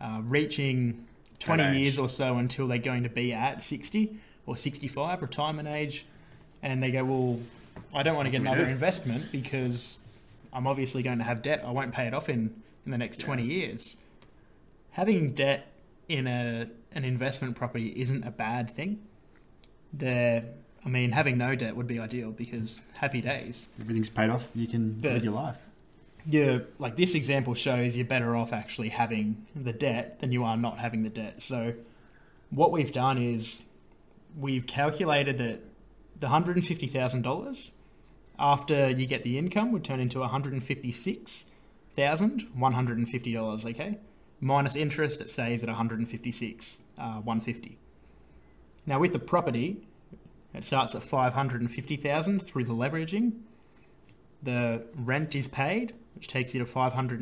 uh, 0.00 0.20
reaching 0.24 1.06
20 1.38 1.78
years 1.78 1.98
or 1.98 2.08
so 2.08 2.36
until 2.36 2.66
they're 2.66 2.78
going 2.78 3.04
to 3.04 3.08
be 3.08 3.32
at 3.32 3.62
60 3.62 4.16
or 4.46 4.56
65, 4.56 5.22
retirement 5.22 5.68
age, 5.68 6.06
and 6.62 6.82
they 6.82 6.90
go, 6.90 7.04
Well, 7.04 7.40
I 7.94 8.02
don't 8.02 8.16
want 8.16 8.26
to 8.26 8.30
get 8.30 8.40
another 8.40 8.66
investment 8.66 9.30
because 9.30 9.98
I'm 10.52 10.66
obviously 10.66 11.02
going 11.02 11.18
to 11.18 11.24
have 11.24 11.42
debt. 11.42 11.62
I 11.64 11.70
won't 11.70 11.92
pay 11.92 12.06
it 12.06 12.14
off 12.14 12.28
in, 12.28 12.62
in 12.84 12.92
the 12.92 12.98
next 12.98 13.20
Yeah. 13.20 13.26
20 13.26 13.44
years. 13.44 13.96
Having 14.90 15.34
debt 15.34 15.66
in 16.08 16.26
a 16.26 16.68
an 16.92 17.04
investment 17.04 17.54
property 17.54 17.92
isn't 17.96 18.24
a 18.24 18.32
bad 18.32 18.68
thing. 18.68 19.00
There, 19.92 20.44
I 20.84 20.88
mean, 20.88 21.12
having 21.12 21.36
no 21.36 21.54
debt 21.54 21.76
would 21.76 21.86
be 21.86 21.98
ideal 21.98 22.30
because 22.30 22.80
happy 22.96 23.20
days. 23.20 23.68
Everything's 23.80 24.08
paid 24.10 24.30
off. 24.30 24.48
You 24.54 24.66
can 24.66 24.94
But- 25.00 25.12
live 25.14 25.24
your 25.24 25.34
life. 25.34 25.58
You're 26.26 26.64
like 26.78 26.96
this 26.96 27.14
example 27.14 27.54
shows 27.54 27.96
you're 27.96 28.06
better 28.06 28.36
off 28.36 28.52
actually 28.52 28.90
having 28.90 29.46
the 29.56 29.72
debt 29.72 30.18
than 30.20 30.32
you 30.32 30.44
are 30.44 30.56
not 30.56 30.78
having 30.78 31.02
the 31.02 31.08
debt. 31.08 31.40
So, 31.40 31.74
what 32.50 32.72
we've 32.72 32.92
done 32.92 33.16
is 33.16 33.60
we've 34.38 34.66
calculated 34.66 35.38
that 35.38 35.60
the 36.18 36.28
hundred 36.28 36.56
and 36.56 36.66
fifty 36.66 36.86
thousand 36.86 37.22
dollars 37.22 37.72
after 38.38 38.90
you 38.90 39.06
get 39.06 39.22
the 39.22 39.38
income 39.38 39.72
would 39.72 39.82
turn 39.82 39.98
into 39.98 40.18
one 40.20 40.28
hundred 40.28 40.52
and 40.52 40.62
fifty 40.62 40.92
six 40.92 41.46
thousand 41.96 42.46
one 42.54 42.74
hundred 42.74 42.98
and 42.98 43.08
fifty 43.08 43.32
dollars. 43.32 43.64
Okay, 43.64 43.96
minus 44.40 44.76
interest, 44.76 45.22
it 45.22 45.30
stays 45.30 45.62
at 45.62 45.68
one 45.70 45.76
hundred 45.76 46.00
and 46.00 46.08
fifty 46.08 46.32
six 46.32 46.80
uh, 46.98 47.14
one 47.20 47.40
fifty. 47.40 47.78
Now 48.84 48.98
with 48.98 49.14
the 49.14 49.18
property, 49.18 49.86
it 50.54 50.64
starts 50.64 50.94
at 50.94 51.02
five 51.02 51.32
hundred 51.32 51.60
and 51.60 51.70
fifty 51.70 51.96
thousand 51.96 52.46
through 52.46 52.64
the 52.64 52.74
leveraging. 52.74 53.32
The 54.42 54.82
rent 54.94 55.34
is 55.34 55.46
paid, 55.48 55.94
which 56.14 56.26
takes 56.26 56.54
you 56.54 56.60
to 56.60 56.66
five 56.66 56.92
hundred 56.92 57.20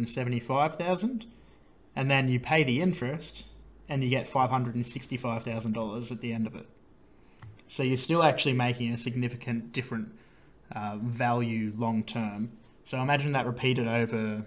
and 1.95 2.11
then 2.11 2.29
you 2.29 2.41
pay 2.41 2.65
the 2.65 2.81
interest, 2.81 3.45
and 3.89 4.03
you 4.05 4.11
get 4.11 4.29
five 4.29 4.51
hundred 4.51 4.75
and 4.77 4.87
sixty-five 4.87 5.43
thousand 5.43 5.73
dollars 5.73 6.13
at 6.13 6.21
the 6.21 6.33
end 6.33 6.47
of 6.47 6.55
it. 6.55 6.67
So 7.67 7.83
you're 7.83 7.97
still 7.97 8.23
actually 8.23 8.55
making 8.55 8.93
a 8.93 8.97
significant 8.97 9.73
different 9.73 10.15
uh, 10.75 10.97
value 10.97 11.73
long 11.77 12.05
term. 12.05 12.51
So 12.85 13.03
imagine 13.03 13.33
that 13.33 13.47
repeated 13.47 13.87
over, 13.87 14.43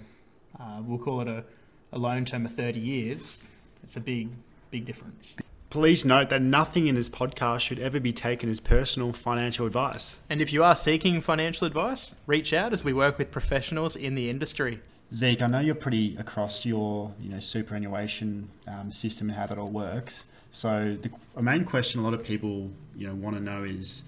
uh, 0.60 0.82
we'll 0.84 0.98
call 0.98 1.22
it 1.22 1.28
a, 1.28 1.44
a 1.92 2.00
loan 2.00 2.26
term 2.26 2.46
of 2.46 2.56
thirty 2.56 2.80
years. 2.80 3.44
It's 3.84 3.98
a 3.98 4.00
big, 4.00 4.30
big 4.72 4.86
difference. 4.86 5.38
Please 5.72 6.04
note 6.04 6.28
that 6.28 6.42
nothing 6.42 6.88
in 6.88 6.96
this 6.96 7.08
podcast 7.08 7.62
should 7.62 7.80
ever 7.80 7.98
be 7.98 8.12
taken 8.12 8.50
as 8.50 8.60
personal 8.60 9.14
financial 9.14 9.66
advice. 9.66 10.20
And 10.30 10.42
if 10.42 10.52
you 10.52 10.66
are 10.66 10.76
seeking 10.76 11.22
financial 11.22 11.66
advice, 11.66 12.14
reach 12.28 12.52
out 12.52 12.74
as 12.74 12.84
we 12.84 12.92
work 12.92 13.18
with 13.18 13.32
professionals 13.32 13.96
in 13.96 14.16
the 14.16 14.30
industry. 14.30 14.82
Zeke, 15.14 15.42
I 15.42 15.48
know 15.48 15.62
you're 15.62 15.74
pretty 15.74 16.18
across 16.18 16.66
your 16.66 17.14
you 17.22 17.30
know 17.30 17.40
superannuation 17.40 18.50
um, 18.68 18.92
system 18.92 19.30
and 19.30 19.38
how 19.38 19.46
that 19.46 19.58
all 19.58 19.70
works. 19.70 20.26
So 20.52 20.98
the 21.02 21.10
a 21.38 21.42
main 21.42 21.64
question 21.64 22.02
a 22.02 22.04
lot 22.04 22.14
of 22.14 22.22
people 22.22 22.70
you 22.94 23.08
know 23.08 23.16
want 23.16 23.38
to 23.38 23.42
know 23.42 23.64
is 23.64 24.04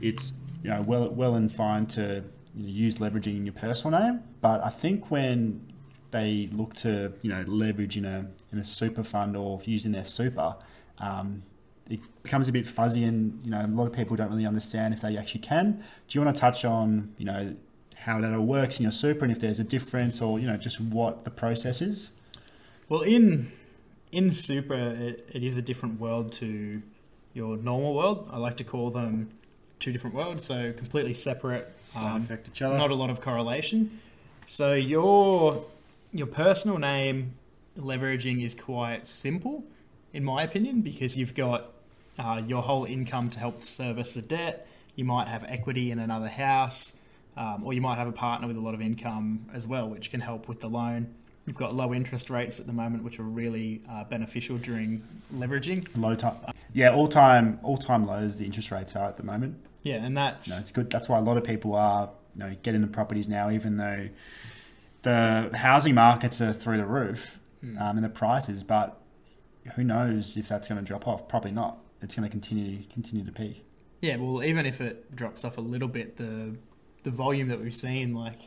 it's 0.00 0.32
you 0.64 0.70
know 0.70 0.80
well 0.80 1.10
well 1.10 1.34
and 1.34 1.54
fine 1.54 1.84
to 1.88 2.24
you 2.56 2.62
know, 2.62 2.68
use 2.68 2.96
leveraging 2.96 3.36
in 3.36 3.44
your 3.44 3.52
personal 3.52 4.00
name, 4.00 4.22
but 4.40 4.64
I 4.64 4.70
think 4.70 5.10
when 5.10 5.70
they 6.10 6.48
look 6.52 6.74
to 6.76 7.12
you 7.20 7.28
know 7.28 7.44
leverage 7.46 7.98
in 7.98 8.06
a 8.06 8.28
in 8.50 8.58
a 8.58 8.64
super 8.64 9.04
fund 9.04 9.36
or 9.36 9.60
using 9.66 9.92
their 9.92 10.06
super, 10.06 10.56
um, 10.98 11.42
it 11.88 12.00
becomes 12.22 12.48
a 12.48 12.52
bit 12.52 12.66
fuzzy, 12.66 13.04
and 13.04 13.40
you 13.44 13.50
know 13.50 13.64
a 13.64 13.66
lot 13.66 13.86
of 13.86 13.92
people 13.92 14.16
don't 14.16 14.30
really 14.30 14.46
understand 14.46 14.94
if 14.94 15.00
they 15.00 15.16
actually 15.16 15.40
can. 15.40 15.84
Do 16.08 16.18
you 16.18 16.24
want 16.24 16.36
to 16.36 16.40
touch 16.40 16.64
on 16.64 17.14
you 17.18 17.24
know 17.24 17.56
how 17.96 18.20
that 18.20 18.32
all 18.32 18.44
works 18.44 18.78
in 18.78 18.82
your 18.84 18.92
super, 18.92 19.24
and 19.24 19.32
if 19.32 19.40
there's 19.40 19.60
a 19.60 19.64
difference, 19.64 20.20
or 20.20 20.38
you 20.38 20.46
know 20.46 20.56
just 20.56 20.80
what 20.80 21.24
the 21.24 21.30
process 21.30 21.80
is? 21.80 22.10
Well, 22.88 23.02
in 23.02 23.52
in 24.10 24.34
super, 24.34 24.74
it, 24.74 25.28
it 25.32 25.42
is 25.42 25.56
a 25.56 25.62
different 25.62 26.00
world 26.00 26.32
to 26.34 26.82
your 27.34 27.56
normal 27.56 27.94
world. 27.94 28.28
I 28.30 28.38
like 28.38 28.58
to 28.58 28.64
call 28.64 28.90
them 28.90 29.30
two 29.80 29.92
different 29.92 30.14
worlds, 30.14 30.44
so 30.44 30.72
completely 30.72 31.14
separate. 31.14 31.74
Um, 31.94 32.22
affect 32.22 32.48
each 32.48 32.62
other. 32.62 32.78
not 32.78 32.90
a 32.90 32.94
lot 32.94 33.10
of 33.10 33.20
correlation. 33.20 34.00
So 34.46 34.72
your 34.74 35.64
your 36.12 36.26
personal 36.26 36.78
name 36.78 37.34
leveraging 37.78 38.44
is 38.44 38.54
quite 38.54 39.06
simple, 39.06 39.64
in 40.12 40.24
my 40.24 40.42
opinion, 40.42 40.80
because 40.82 41.16
you've 41.16 41.34
got 41.34 41.72
uh, 42.18 42.42
your 42.46 42.62
whole 42.62 42.84
income 42.84 43.30
to 43.30 43.38
help 43.38 43.62
service 43.62 44.14
the 44.14 44.22
debt. 44.22 44.66
You 44.96 45.04
might 45.04 45.28
have 45.28 45.44
equity 45.44 45.90
in 45.90 45.98
another 45.98 46.28
house, 46.28 46.92
um, 47.36 47.62
or 47.64 47.72
you 47.72 47.80
might 47.80 47.96
have 47.96 48.08
a 48.08 48.12
partner 48.12 48.46
with 48.46 48.56
a 48.56 48.60
lot 48.60 48.74
of 48.74 48.80
income 48.82 49.46
as 49.54 49.66
well, 49.66 49.88
which 49.88 50.10
can 50.10 50.20
help 50.20 50.48
with 50.48 50.60
the 50.60 50.68
loan. 50.68 51.14
You've 51.46 51.56
got 51.56 51.74
low 51.74 51.92
interest 51.92 52.30
rates 52.30 52.60
at 52.60 52.66
the 52.66 52.72
moment, 52.72 53.02
which 53.02 53.18
are 53.18 53.24
really 53.24 53.80
uh, 53.90 54.04
beneficial 54.04 54.58
during 54.58 55.02
leveraging. 55.34 55.88
low 55.96 56.14
time. 56.14 56.36
Yeah, 56.72 56.94
all 56.94 57.08
time 57.08 57.58
all 57.62 57.78
time 57.78 58.06
lows 58.06 58.36
the 58.36 58.44
interest 58.44 58.70
rates 58.70 58.94
are 58.94 59.06
at 59.08 59.16
the 59.16 59.24
moment. 59.24 59.56
Yeah, 59.82 59.96
and 59.96 60.16
that's 60.16 60.48
No, 60.48 60.58
it's 60.58 60.70
good. 60.70 60.88
That's 60.90 61.08
why 61.08 61.18
a 61.18 61.22
lot 61.22 61.36
of 61.36 61.42
people 61.44 61.74
are 61.74 62.10
you 62.36 62.40
know 62.44 62.54
getting 62.62 62.80
the 62.82 62.86
properties 62.86 63.26
now, 63.28 63.50
even 63.50 63.76
though 63.78 64.08
the 65.02 65.50
housing 65.54 65.94
markets 65.94 66.40
are 66.40 66.52
through 66.52 66.76
the 66.76 66.86
roof 66.86 67.38
Hmm. 67.60 67.78
um, 67.78 67.96
and 67.96 68.04
the 68.04 68.08
prices. 68.08 68.62
But 68.62 68.96
who 69.74 69.84
knows 69.84 70.36
if 70.36 70.48
that's 70.48 70.68
going 70.68 70.80
to 70.80 70.84
drop 70.86 71.06
off? 71.06 71.28
Probably 71.28 71.52
not. 71.52 71.78
It's 72.00 72.14
going 72.14 72.24
to 72.28 72.30
continue 72.30 72.82
continue 72.92 73.24
to 73.24 73.32
peak. 73.32 73.64
Yeah, 74.00 74.16
well, 74.16 74.42
even 74.42 74.66
if 74.66 74.80
it 74.80 75.14
drops 75.14 75.44
off 75.44 75.58
a 75.58 75.60
little 75.60 75.88
bit, 75.88 76.16
the 76.16 76.56
the 77.04 77.10
volume 77.10 77.48
that 77.48 77.60
we've 77.60 77.74
seen, 77.74 78.14
like, 78.14 78.38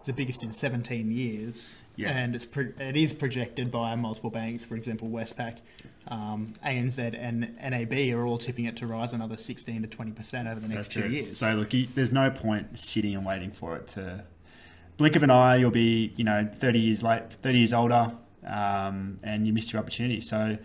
is 0.00 0.06
the 0.06 0.12
biggest 0.12 0.42
in 0.42 0.52
17 0.52 1.10
years, 1.10 1.76
Yeah. 1.96 2.10
and 2.10 2.34
it's 2.34 2.44
pro- 2.46 2.72
it 2.78 2.96
is 2.96 3.12
projected 3.14 3.70
by 3.70 3.94
multiple 3.96 4.30
banks. 4.30 4.62
For 4.64 4.74
example, 4.76 5.08
Westpac, 5.08 5.58
um, 6.08 6.52
ANZ, 6.64 6.98
and 7.18 7.56
NAB 7.62 8.12
are 8.14 8.24
all 8.26 8.36
tipping 8.38 8.66
it 8.66 8.76
to 8.78 8.86
rise 8.86 9.12
another 9.14 9.36
16 9.38 9.82
to 9.82 9.88
20 9.88 10.12
percent 10.12 10.48
over 10.48 10.60
the 10.60 10.68
next 10.68 10.92
two 10.92 11.08
years. 11.08 11.38
So 11.38 11.54
look, 11.54 11.72
you, 11.72 11.88
there's 11.94 12.12
no 12.12 12.30
point 12.30 12.78
sitting 12.78 13.14
and 13.14 13.24
waiting 13.24 13.50
for 13.52 13.76
it 13.76 13.86
to 13.88 14.24
blink 14.98 15.16
of 15.16 15.22
an 15.22 15.30
eye. 15.30 15.56
You'll 15.56 15.70
be 15.70 16.12
you 16.16 16.24
know 16.24 16.46
30 16.58 16.78
years 16.78 17.02
late, 17.02 17.32
30 17.32 17.58
years 17.58 17.72
older, 17.72 18.12
um, 18.46 19.18
and 19.22 19.46
you 19.46 19.52
missed 19.52 19.72
your 19.72 19.80
opportunity. 19.80 20.20
So 20.20 20.58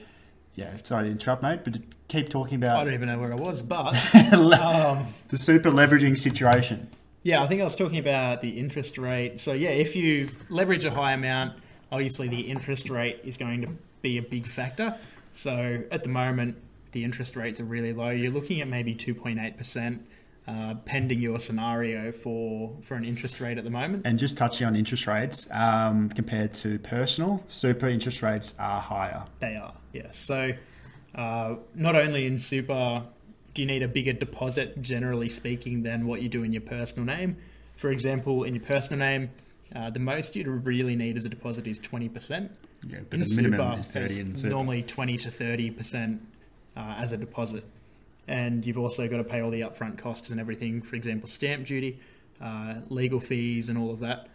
yeah, 0.55 0.75
sorry 0.84 1.05
to 1.05 1.12
interrupt, 1.12 1.44
mate, 1.44 1.62
but 1.63 1.77
keep 2.08 2.29
talking 2.29 2.55
about. 2.55 2.79
I 2.79 2.86
don't 2.86 2.94
even 2.94 3.08
know 3.08 3.20
where 3.20 3.34
I 3.34 3.36
was, 3.36 3.62
but 3.62 3.94
um, 4.60 5.13
the 5.29 5.38
super 5.38 5.70
leveraging 5.70 6.17
situation. 6.17 6.89
Yeah, 7.24 7.44
I 7.44 7.48
think 7.48 7.60
I 7.60 7.63
was 7.63 7.75
talking 7.75 7.98
about 7.98 8.41
the 8.41 8.51
interest 8.51 8.98
rate. 8.98 9.39
So 9.39 9.53
yeah, 9.53 9.70
if 9.70 9.96
you 9.96 10.29
leverage 10.50 10.86
a 10.86 10.91
high 10.91 11.13
amount, 11.13 11.58
obviously 11.91 12.29
the 12.29 12.41
interest 12.41 12.89
rate 12.89 13.20
is 13.24 13.36
going 13.38 13.62
to 13.62 13.70
be 14.01 14.17
a 14.17 14.22
big 14.22 14.46
factor. 14.48 14.96
So 15.34 15.82
at 15.91 16.03
the 16.03 16.10
moment, 16.10 16.58
the 16.91 17.03
interest 17.03 17.36
rates 17.36 17.60
are 17.60 17.65
really 17.65 17.94
low. 17.94 18.12
You're 18.12 18.32
looking 18.32 18.62
at 18.62 18.67
maybe 18.67 18.96
2.8 18.96 19.58
percent, 19.58 20.08
uh, 20.48 20.75
pending 20.86 21.20
your 21.20 21.40
scenario 21.40 22.12
for 22.12 22.75
for 22.84 22.96
an 22.96 23.04
interest 23.04 23.40
rate 23.42 23.58
at 23.58 23.64
the 23.64 23.70
moment. 23.70 24.06
And 24.06 24.20
just 24.20 24.38
touching 24.38 24.68
on 24.68 24.75
interest 24.75 25.08
rates, 25.08 25.48
um, 25.52 26.10
compared 26.10 26.54
to 26.56 26.80
personal, 26.80 27.44
super 27.50 27.88
interest 27.88 28.22
rates 28.22 28.54
are 28.60 28.82
higher. 28.82 29.24
They 29.40 29.56
are, 29.56 29.74
yes. 29.94 30.18
So 30.18 30.52
uh, 31.16 31.56
not 31.74 31.96
only 31.96 32.25
in 32.25 32.40
super 32.40 33.04
do 33.56 33.62
you 33.62 33.68
need 33.68 33.82
a 33.82 33.88
bigger 33.88 34.14
deposit, 34.14 34.82
generally 34.82 35.30
speaking, 35.30 35.82
than 35.82 36.06
what 36.06 36.22
you 36.22 36.30
do 36.30 36.44
in 36.44 36.52
your 36.52 36.62
personal 36.62 37.06
name. 37.06 37.38
For 37.78 37.90
example, 37.90 38.44
in 38.44 38.54
your 38.54 38.64
personal 38.66 39.00
name, 39.00 39.32
uh, 39.74 39.90
the 39.90 40.00
most 40.00 40.36
you'd 40.36 40.48
really 40.48 40.96
need 40.96 41.18
as 41.18 41.25
a 41.25 41.30
deposit 41.30 41.66
is 41.66 41.80
20%. 41.80 42.50
Yeah, 42.88 43.00
but 43.10 43.14
In 43.14 43.22
the 43.22 43.36
minimum 43.36 43.82
super, 43.82 44.00
is 44.00 44.10
30 44.10 44.20
in 44.20 44.36
super. 44.36 44.50
normally 44.50 44.84
20 44.84 45.18
to 45.18 45.30
30% 45.32 46.20
uh, 46.75 46.80
as 46.98 47.14
a 47.14 47.18
deposit. 47.18 47.64
And 48.27 48.65
you've 48.65 48.77
also 48.77 49.08
got 49.08 49.17
to 49.17 49.24
pay 49.24 49.41
all 49.41 49.51
the 49.51 49.62
upfront 49.62 49.98
costs 49.98 50.29
and 50.29 50.39
everything, 50.39 50.82
for 50.82 50.96
example, 50.96 51.27
stamp 51.27 51.67
duty, 51.67 52.00
uh, 52.41 52.75
legal 52.89 53.20
fees, 53.20 53.70
and 53.70 53.77
all 53.77 53.91
of 53.91 54.00
that. 54.00 54.27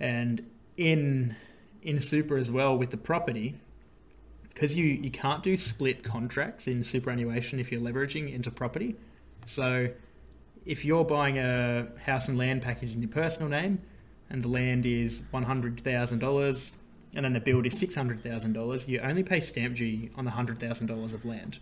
And 0.00 0.50
in 0.76 1.36
in 1.82 2.00
super 2.00 2.38
as 2.38 2.50
well 2.50 2.76
with 2.76 2.90
the 2.90 2.96
property, 2.96 3.54
because 4.54 4.76
you, 4.76 4.86
you 4.86 5.10
can't 5.10 5.42
do 5.42 5.56
split 5.56 6.02
contracts 6.02 6.66
in 6.66 6.82
superannuation 6.82 7.58
if 7.58 7.70
you're 7.70 7.80
leveraging 7.80 8.32
into 8.32 8.50
property. 8.50 8.96
So 9.46 9.88
if 10.64 10.84
you're 10.84 11.04
buying 11.04 11.38
a 11.38 11.88
house 12.06 12.28
and 12.28 12.38
land 12.38 12.62
package 12.62 12.94
in 12.94 13.02
your 13.02 13.10
personal 13.10 13.48
name 13.48 13.82
and 14.30 14.42
the 14.42 14.48
land 14.48 14.86
is 14.86 15.22
$100,000 15.32 16.72
and 17.16 17.24
then 17.24 17.32
the 17.32 17.40
build 17.40 17.66
is 17.66 17.74
$600,000, 17.74 18.88
you 18.88 19.00
only 19.00 19.22
pay 19.22 19.40
stamp 19.40 19.76
duty 19.76 20.10
on 20.16 20.24
the 20.24 20.30
$100,000 20.30 21.12
of 21.12 21.24
land, 21.24 21.58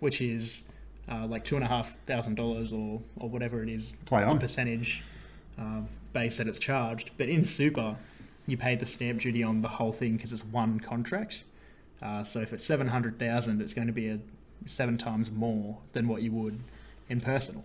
which 0.00 0.20
is 0.20 0.62
uh, 1.10 1.26
like 1.26 1.44
$2,500 1.44 2.72
or, 2.72 3.02
or 3.16 3.28
whatever 3.28 3.62
it 3.62 3.68
is, 3.68 3.96
the 4.06 4.16
on. 4.16 4.38
percentage 4.38 5.04
um, 5.58 5.88
base 6.12 6.38
that 6.38 6.48
it's 6.48 6.58
charged. 6.58 7.10
But 7.16 7.28
in 7.28 7.44
super, 7.44 7.96
you 8.46 8.56
pay 8.56 8.74
the 8.74 8.86
stamp 8.86 9.20
duty 9.20 9.42
on 9.42 9.60
the 9.60 9.68
whole 9.68 9.92
thing 9.92 10.16
because 10.16 10.32
it's 10.32 10.44
one 10.44 10.80
contract. 10.80 11.44
Uh, 12.02 12.24
so 12.24 12.40
if 12.40 12.52
it's 12.52 12.64
seven 12.64 12.88
hundred 12.88 13.18
thousand, 13.18 13.62
it's 13.62 13.72
going 13.72 13.86
to 13.86 13.92
be 13.92 14.08
a 14.08 14.18
seven 14.66 14.98
times 14.98 15.30
more 15.30 15.78
than 15.92 16.08
what 16.08 16.22
you 16.22 16.32
would 16.32 16.60
in 17.08 17.20
personal. 17.20 17.64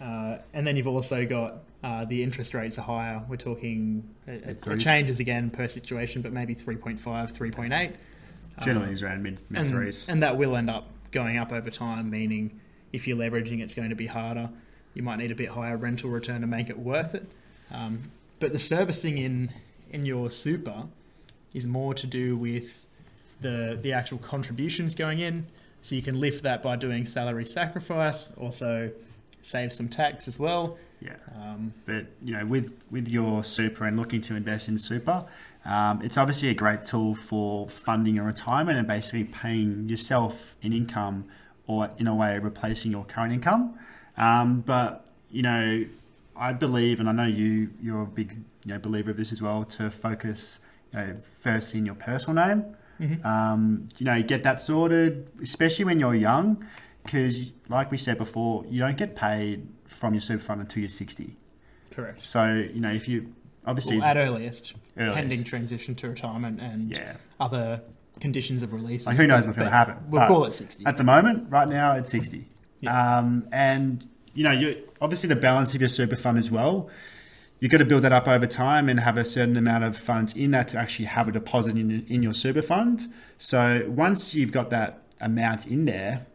Uh, 0.00 0.38
and 0.52 0.66
then 0.66 0.76
you've 0.76 0.86
also 0.86 1.24
got 1.24 1.58
uh, 1.82 2.04
the 2.04 2.22
interest 2.22 2.54
rates 2.54 2.78
are 2.78 2.82
higher. 2.82 3.22
We're 3.28 3.36
talking 3.36 4.08
it, 4.26 4.44
it, 4.44 4.66
it 4.66 4.78
changes 4.78 5.20
again 5.20 5.50
per 5.50 5.68
situation, 5.68 6.22
but 6.22 6.32
maybe 6.32 6.54
3.5, 6.54 7.00
3.8. 7.00 7.94
Generally, 8.62 8.92
is 8.92 9.02
around 9.02 9.22
mid 9.22 9.38
mid 9.48 9.62
and, 9.62 9.70
threes. 9.70 10.06
and 10.08 10.22
that 10.22 10.36
will 10.36 10.56
end 10.56 10.68
up 10.68 10.88
going 11.10 11.38
up 11.38 11.52
over 11.52 11.70
time, 11.70 12.10
meaning 12.10 12.60
if 12.92 13.06
you're 13.06 13.16
leveraging, 13.16 13.60
it's 13.60 13.74
going 13.74 13.90
to 13.90 13.96
be 13.96 14.06
harder. 14.06 14.50
You 14.94 15.02
might 15.02 15.16
need 15.16 15.30
a 15.30 15.34
bit 15.34 15.50
higher 15.50 15.76
rental 15.76 16.10
return 16.10 16.40
to 16.42 16.46
make 16.46 16.68
it 16.68 16.78
worth 16.78 17.14
it. 17.14 17.26
Um, 17.70 18.10
but 18.40 18.52
the 18.52 18.58
servicing 18.58 19.18
in 19.18 19.50
in 19.90 20.06
your 20.06 20.30
super 20.30 20.84
is 21.54 21.66
more 21.66 21.94
to 21.94 22.06
do 22.06 22.36
with 22.36 22.86
the 23.40 23.78
the 23.80 23.92
actual 23.92 24.18
contributions 24.18 24.94
going 24.94 25.20
in. 25.20 25.46
So 25.80 25.96
you 25.96 26.02
can 26.02 26.20
lift 26.20 26.42
that 26.44 26.62
by 26.62 26.76
doing 26.76 27.06
salary 27.06 27.44
sacrifice, 27.44 28.30
also 28.36 28.92
save 29.42 29.72
some 29.72 29.88
tax 29.88 30.28
as 30.28 30.38
well. 30.38 30.78
Yeah. 31.00 31.16
Um, 31.36 31.74
But 31.84 32.06
you 32.22 32.36
know, 32.36 32.46
with 32.46 32.72
with 32.90 33.08
your 33.08 33.42
super 33.44 33.84
and 33.84 33.96
looking 33.96 34.20
to 34.22 34.36
invest 34.36 34.68
in 34.68 34.78
super, 34.78 35.24
um, 35.64 36.00
it's 36.02 36.16
obviously 36.16 36.48
a 36.48 36.54
great 36.54 36.84
tool 36.84 37.14
for 37.14 37.68
funding 37.68 38.14
your 38.14 38.24
retirement 38.24 38.78
and 38.78 38.86
basically 38.86 39.24
paying 39.24 39.88
yourself 39.88 40.54
an 40.62 40.72
income, 40.72 41.24
or 41.66 41.90
in 41.98 42.06
a 42.06 42.14
way 42.14 42.38
replacing 42.38 42.90
your 42.92 43.04
current 43.04 43.32
income. 43.32 43.78
Um, 44.16 44.60
but 44.60 45.06
you 45.30 45.42
know, 45.42 45.84
I 46.36 46.52
believe, 46.52 47.00
and 47.00 47.08
I 47.08 47.12
know 47.12 47.24
you 47.26 47.70
you're 47.80 48.02
a 48.02 48.06
big 48.06 48.42
you 48.64 48.72
know 48.72 48.78
believer 48.78 49.10
of 49.12 49.16
this 49.16 49.32
as 49.32 49.40
well, 49.42 49.64
to 49.64 49.90
focus 49.90 50.58
you 50.92 50.98
know 50.98 51.16
first 51.40 51.74
in 51.74 51.86
your 51.86 51.94
personal 51.94 52.44
name. 52.46 52.76
Um, 53.24 53.88
you 53.98 54.04
know, 54.06 54.22
get 54.22 54.44
that 54.44 54.60
sorted, 54.60 55.28
especially 55.42 55.84
when 55.84 55.98
you're 55.98 56.14
young, 56.14 56.64
because 57.02 57.50
like 57.68 57.90
we 57.90 57.98
said 57.98 58.16
before, 58.16 58.64
you 58.68 58.78
don't 58.78 58.96
get 58.96 59.16
paid 59.16 59.66
from 59.88 60.14
your 60.14 60.20
super 60.20 60.42
fund 60.44 60.60
until 60.60 60.80
you're 60.82 60.88
60. 60.88 61.36
correct. 61.90 62.24
So, 62.24 62.44
you 62.72 62.80
know, 62.80 62.92
if 62.92 63.08
you 63.08 63.34
obviously 63.66 63.98
Well, 63.98 64.06
at 64.06 64.16
earliest, 64.16 64.74
earliest. 64.96 65.16
pending 65.16 65.42
transition 65.42 65.96
to 65.96 66.10
retirement 66.10 66.60
and 66.60 66.92
yeah. 66.92 67.14
other 67.40 67.80
conditions 68.22 68.62
of 68.62 68.72
release. 68.72 69.06
Like, 69.06 69.16
who 69.18 69.26
knows 69.26 69.44
what's 69.44 69.58
gonna 69.58 69.70
happen, 69.70 69.96
We'll 70.08 70.22
but- 70.22 70.28
call 70.28 70.44
it 70.46 70.52
60. 70.54 70.86
At 70.86 70.96
the 70.96 71.04
moment, 71.04 71.50
right 71.50 71.68
now, 71.68 71.92
it's 71.92 72.08
60. 72.10 72.48
Yeah. 72.80 73.18
Um, 73.18 73.46
and, 73.52 74.08
you 74.34 74.44
know, 74.44 74.50
you 74.52 74.76
obviously 75.00 75.28
the 75.28 75.36
balance 75.36 75.74
of 75.74 75.80
your 75.80 75.88
super 75.88 76.16
fund 76.16 76.38
as 76.38 76.50
well. 76.50 76.88
You've 77.60 77.70
got 77.70 77.78
to 77.78 77.84
build 77.84 78.02
that 78.02 78.12
up 78.12 78.26
over 78.26 78.46
time 78.46 78.88
and 78.88 78.98
have 79.00 79.16
a 79.16 79.24
certain 79.24 79.56
amount 79.56 79.84
of 79.84 79.96
funds 79.96 80.32
in 80.34 80.50
that 80.52 80.68
to 80.70 80.78
actually 80.78 81.04
have 81.04 81.28
a 81.28 81.32
deposit 81.32 81.76
in, 81.76 82.04
in 82.08 82.22
your 82.22 82.32
super 82.32 82.62
fund. 82.62 83.12
So 83.38 83.84
once 83.88 84.34
you've 84.34 84.50
got 84.50 84.70
that 84.70 85.02
amount 85.20 85.66
in 85.66 85.84
there, 85.84 86.26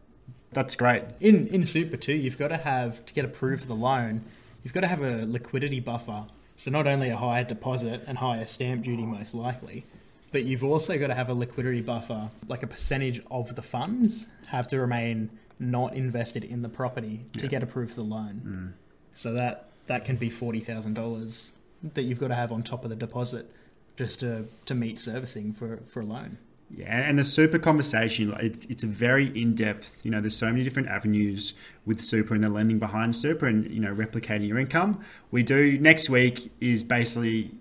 that's 0.54 0.76
great. 0.78 1.04
in 1.20 1.48
in 1.48 1.66
super 1.66 1.98
too, 1.98 2.14
you've 2.14 2.38
got 2.38 2.48
to 2.50 2.58
have 2.58 3.06
to 3.08 3.14
get 3.14 3.26
approved 3.26 3.62
for 3.64 3.68
the 3.68 3.76
loan. 3.76 4.24
You've 4.64 4.74
got 4.74 4.82
to 4.82 4.88
have 4.88 5.02
a 5.02 5.26
liquidity 5.26 5.82
buffer. 5.82 6.28
So 6.56 6.72
not 6.72 6.88
only 6.88 7.10
a 7.10 7.18
higher 7.18 7.44
deposit 7.44 8.04
and 8.08 8.18
higher 8.18 8.46
stamp 8.48 8.84
duty, 8.84 9.06
most 9.06 9.36
likely, 9.36 9.84
but 10.32 10.44
you've 10.44 10.64
also 10.64 10.98
got 10.98 11.08
to 11.08 11.16
have 11.16 11.30
a 11.30 11.34
liquidity 11.34 11.82
buffer, 11.82 12.30
like 12.48 12.64
a 12.64 12.68
percentage 12.68 13.22
of 13.32 13.56
the 13.56 13.62
funds 13.62 14.28
have 14.48 14.68
to 14.70 14.80
remain 14.80 15.30
not 15.60 15.96
invested 15.96 16.44
in 16.44 16.62
the 16.62 16.70
property 16.70 17.26
to 17.34 17.44
Yeah. 17.44 17.48
get 17.50 17.64
approved 17.64 17.92
for 17.92 17.98
the 18.02 18.08
loan. 18.08 18.42
Mm. 18.46 18.74
So 19.14 19.34
that 19.34 19.70
that 19.88 20.06
can 20.06 20.18
be 20.18 20.30
forty 20.30 20.60
thousand 20.60 20.94
dollars 20.96 21.54
that 21.94 22.04
you've 22.04 22.20
got 22.20 22.28
to 22.30 22.36
have 22.36 22.52
on 22.52 22.62
top 22.64 22.84
of 22.84 22.90
the 22.90 22.96
deposit 22.96 23.50
just 23.96 24.20
to, 24.20 24.46
to 24.66 24.76
meet 24.76 25.00
servicing 25.00 25.54
for, 25.54 25.80
for 25.90 26.02
a 26.02 26.06
loan. 26.06 26.38
Yeah, 26.70 27.00
and 27.00 27.18
the 27.18 27.24
super 27.24 27.58
conversation, 27.58 28.36
it's 28.40 28.66
it's 28.66 28.84
a 28.84 28.88
very 28.88 29.28
in 29.42 29.56
depth. 29.56 30.02
You 30.04 30.12
know, 30.12 30.20
there's 30.20 30.36
so 30.38 30.48
many 30.52 30.64
different 30.66 30.90
avenues 30.90 31.54
with 31.86 32.02
super 32.02 32.36
and 32.36 32.44
the 32.44 32.50
lending 32.50 32.78
behind 32.78 33.16
super, 33.16 33.48
and 33.48 33.72
you 33.72 33.80
know, 33.80 33.96
replicating 33.96 34.48
your 34.50 34.60
income. 34.60 35.00
We 35.32 35.44
do 35.44 35.80
next 35.80 36.10
week 36.10 36.52
is 36.60 36.84
basically 36.84 37.52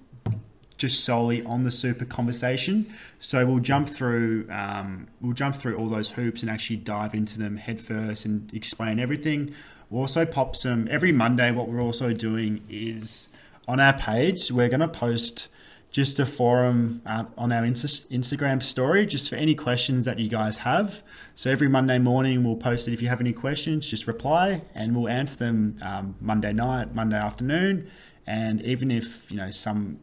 just 0.76 1.04
solely 1.04 1.42
on 1.44 1.64
the 1.64 1.70
super 1.70 2.04
conversation. 2.04 2.92
So 3.18 3.46
we'll 3.46 3.60
jump 3.60 3.88
through 3.88 4.46
um, 4.50 5.08
we'll 5.20 5.32
jump 5.32 5.56
through 5.56 5.76
all 5.76 5.88
those 5.88 6.10
hoops 6.10 6.42
and 6.42 6.50
actually 6.50 6.76
dive 6.76 7.14
into 7.14 7.38
them 7.38 7.56
head 7.56 7.80
first 7.80 8.24
and 8.24 8.52
explain 8.54 8.98
everything. 8.98 9.54
We'll 9.88 10.02
also 10.02 10.26
pop 10.26 10.56
some 10.56 10.88
every 10.90 11.12
Monday. 11.12 11.50
What 11.52 11.68
we're 11.68 11.80
also 11.80 12.12
doing 12.12 12.62
is 12.68 13.28
on 13.68 13.80
our 13.80 13.92
page, 13.92 14.50
we're 14.50 14.68
going 14.68 14.80
to 14.80 14.88
post 14.88 15.48
just 15.90 16.18
a 16.18 16.26
forum 16.26 17.00
uh, 17.06 17.24
on 17.38 17.52
our 17.52 17.62
Insta- 17.62 18.06
Instagram 18.08 18.62
story, 18.62 19.06
just 19.06 19.30
for 19.30 19.36
any 19.36 19.54
questions 19.54 20.04
that 20.04 20.18
you 20.18 20.28
guys 20.28 20.58
have. 20.58 21.02
So 21.34 21.50
every 21.50 21.68
Monday 21.68 21.98
morning, 21.98 22.44
we'll 22.44 22.56
post 22.56 22.86
it. 22.86 22.92
If 22.92 23.00
you 23.00 23.08
have 23.08 23.20
any 23.20 23.32
questions, 23.32 23.88
just 23.88 24.06
reply, 24.06 24.62
and 24.74 24.94
we'll 24.94 25.08
answer 25.08 25.36
them 25.36 25.78
um, 25.80 26.16
Monday 26.20 26.52
night, 26.52 26.94
Monday 26.94 27.16
afternoon, 27.16 27.90
and 28.26 28.60
even 28.62 28.90
if 28.90 29.30
you 29.30 29.36
know 29.36 29.50
some 29.50 29.98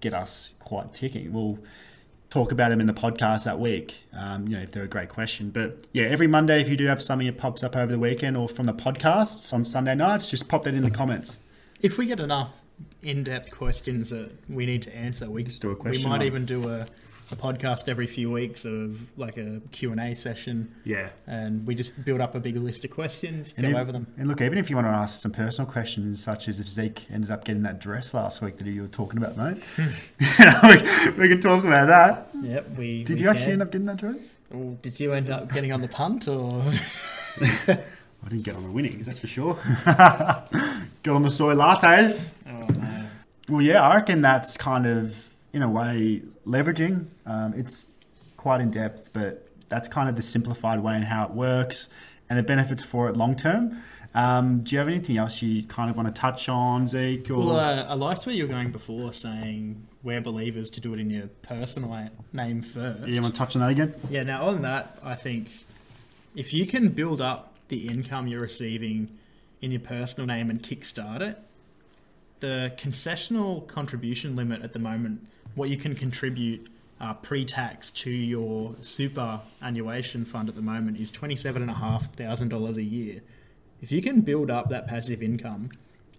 get 0.00 0.14
us 0.14 0.52
quite 0.58 0.94
ticking, 0.94 1.32
we'll 1.32 1.58
talk 2.28 2.50
about 2.52 2.70
them 2.70 2.80
in 2.80 2.86
the 2.86 2.92
podcast 2.92 3.44
that 3.44 3.58
week. 3.58 3.94
Um, 4.12 4.48
you 4.48 4.56
know, 4.56 4.62
if 4.62 4.72
they're 4.72 4.82
a 4.84 4.88
great 4.88 5.08
question. 5.08 5.50
But 5.50 5.84
yeah, 5.92 6.04
every 6.04 6.26
Monday, 6.26 6.60
if 6.60 6.68
you 6.68 6.76
do 6.76 6.86
have 6.86 7.02
something 7.02 7.26
that 7.26 7.38
pops 7.38 7.62
up 7.62 7.76
over 7.76 7.92
the 7.92 7.98
weekend 7.98 8.36
or 8.36 8.48
from 8.48 8.66
the 8.66 8.74
podcasts 8.74 9.52
on 9.52 9.64
Sunday 9.64 9.94
nights, 9.94 10.28
just 10.30 10.48
pop 10.48 10.64
that 10.64 10.74
in 10.74 10.82
the 10.82 10.90
comments. 10.90 11.38
If 11.80 11.98
we 11.98 12.06
get 12.06 12.20
enough 12.20 12.50
in-depth 13.02 13.50
questions 13.52 14.10
that 14.10 14.32
we 14.48 14.66
need 14.66 14.82
to 14.82 14.94
answer, 14.94 15.30
we 15.30 15.44
Just 15.44 15.62
do 15.62 15.70
a 15.70 15.76
question. 15.76 16.04
we 16.04 16.10
might 16.18 16.24
even 16.26 16.44
do 16.44 16.68
a, 16.68 16.86
a 17.32 17.36
podcast 17.36 17.88
every 17.88 18.06
few 18.06 18.30
weeks 18.30 18.64
of 18.64 18.98
like 19.16 19.36
a 19.36 19.60
Q&A 19.72 20.14
session 20.14 20.74
Yeah. 20.84 21.08
and 21.26 21.66
we 21.66 21.74
just 21.74 22.04
build 22.04 22.20
up 22.20 22.34
a 22.36 22.40
big 22.40 22.56
list 22.56 22.84
of 22.84 22.90
questions, 22.92 23.52
And 23.56 23.66
go 23.66 23.70
ev- 23.76 23.82
over 23.82 23.92
them. 23.92 24.06
And 24.16 24.28
look, 24.28 24.40
even 24.40 24.58
if 24.58 24.70
you 24.70 24.76
want 24.76 24.86
to 24.86 24.92
ask 24.92 25.20
some 25.22 25.32
personal 25.32 25.70
questions, 25.70 26.22
such 26.22 26.46
as 26.48 26.60
if 26.60 26.68
Zeke 26.68 27.04
ended 27.10 27.30
up 27.30 27.44
getting 27.44 27.62
that 27.62 27.80
dress 27.80 28.14
last 28.14 28.40
week 28.42 28.58
that 28.58 28.66
you 28.66 28.82
were 28.82 28.88
talking 28.88 29.18
about, 29.22 29.36
mate, 29.36 29.62
we, 29.78 31.10
we 31.22 31.28
can 31.28 31.40
talk 31.40 31.64
about 31.64 31.88
that. 31.88 32.28
Yep, 32.42 32.76
we 32.78 33.02
Did 33.04 33.18
we 33.18 33.24
you 33.24 33.30
actually 33.30 33.52
end 33.52 33.62
up 33.62 33.72
getting 33.72 33.86
that 33.86 33.96
dress? 33.96 34.16
Oh, 34.54 34.78
Did 34.82 35.00
you 35.00 35.12
end 35.12 35.28
up 35.28 35.52
getting 35.52 35.72
on 35.72 35.82
the 35.82 35.88
punt 35.88 36.28
or? 36.28 36.62
I 37.42 38.28
didn't 38.28 38.44
get 38.44 38.54
on 38.56 38.62
the 38.64 38.70
winnings, 38.70 39.06
that's 39.06 39.18
for 39.20 39.26
sure. 39.26 39.54
Got 39.84 40.48
on 41.14 41.22
the 41.22 41.30
soy 41.30 41.54
lattes. 41.54 42.32
Oh 42.48 42.66
no. 42.72 43.06
Well, 43.48 43.62
yeah, 43.62 43.82
I 43.82 43.96
reckon 43.96 44.22
that's 44.22 44.56
kind 44.56 44.86
of, 44.86 45.28
in 45.56 45.62
a 45.62 45.68
way, 45.68 46.22
leveraging. 46.46 47.06
Um, 47.24 47.54
it's 47.56 47.90
quite 48.36 48.60
in 48.60 48.70
depth, 48.70 49.10
but 49.12 49.48
that's 49.68 49.88
kind 49.88 50.08
of 50.08 50.14
the 50.14 50.22
simplified 50.22 50.80
way 50.80 50.94
and 50.94 51.04
how 51.04 51.24
it 51.24 51.30
works 51.30 51.88
and 52.28 52.38
the 52.38 52.42
benefits 52.42 52.84
for 52.84 53.08
it 53.08 53.16
long 53.16 53.34
term. 53.34 53.82
Um, 54.14 54.60
do 54.62 54.74
you 54.74 54.78
have 54.78 54.88
anything 54.88 55.18
else 55.18 55.42
you 55.42 55.62
kind 55.64 55.90
of 55.90 55.96
want 55.96 56.14
to 56.14 56.18
touch 56.18 56.48
on, 56.48 56.86
Zeke? 56.86 57.30
Or 57.30 57.38
Well, 57.38 57.56
uh, 57.56 57.82
I 57.84 57.94
liked 57.94 58.26
where 58.26 58.34
you 58.34 58.44
were 58.44 58.52
going 58.52 58.70
before, 58.70 59.12
saying 59.12 59.86
we're 60.02 60.20
believers 60.20 60.70
to 60.70 60.80
do 60.80 60.94
it 60.94 61.00
in 61.00 61.10
your 61.10 61.26
personal 61.42 62.10
name 62.32 62.62
first. 62.62 63.06
you 63.08 63.20
want 63.20 63.34
to 63.34 63.38
touch 63.38 63.56
on 63.56 63.62
that 63.62 63.70
again? 63.70 63.94
Yeah, 64.08 64.22
now 64.22 64.48
on 64.48 64.62
that, 64.62 64.98
I 65.02 65.14
think 65.16 65.48
if 66.34 66.52
you 66.52 66.66
can 66.66 66.90
build 66.90 67.20
up 67.20 67.54
the 67.68 67.86
income 67.88 68.26
you're 68.26 68.40
receiving 68.40 69.18
in 69.60 69.70
your 69.70 69.80
personal 69.80 70.26
name 70.26 70.48
and 70.48 70.62
kickstart 70.62 71.20
it, 71.20 71.38
the 72.40 72.72
concessional 72.78 73.66
contribution 73.66 74.36
limit 74.36 74.62
at 74.62 74.72
the 74.72 74.78
moment, 74.78 75.26
what 75.56 75.68
you 75.68 75.76
can 75.76 75.94
contribute 75.96 76.68
uh, 77.00 77.12
pre-tax 77.14 77.90
to 77.90 78.10
your 78.10 78.74
superannuation 78.80 80.24
fund 80.24 80.48
at 80.48 80.54
the 80.54 80.62
moment 80.62 80.98
is 80.98 81.10
twenty-seven 81.10 81.60
and 81.62 81.70
a 81.70 81.74
half 81.74 82.14
thousand 82.14 82.48
dollars 82.48 82.76
a 82.76 82.82
year. 82.82 83.22
If 83.82 83.90
you 83.92 84.00
can 84.00 84.20
build 84.22 84.50
up 84.50 84.68
that 84.70 84.86
passive 84.86 85.22
income 85.22 85.70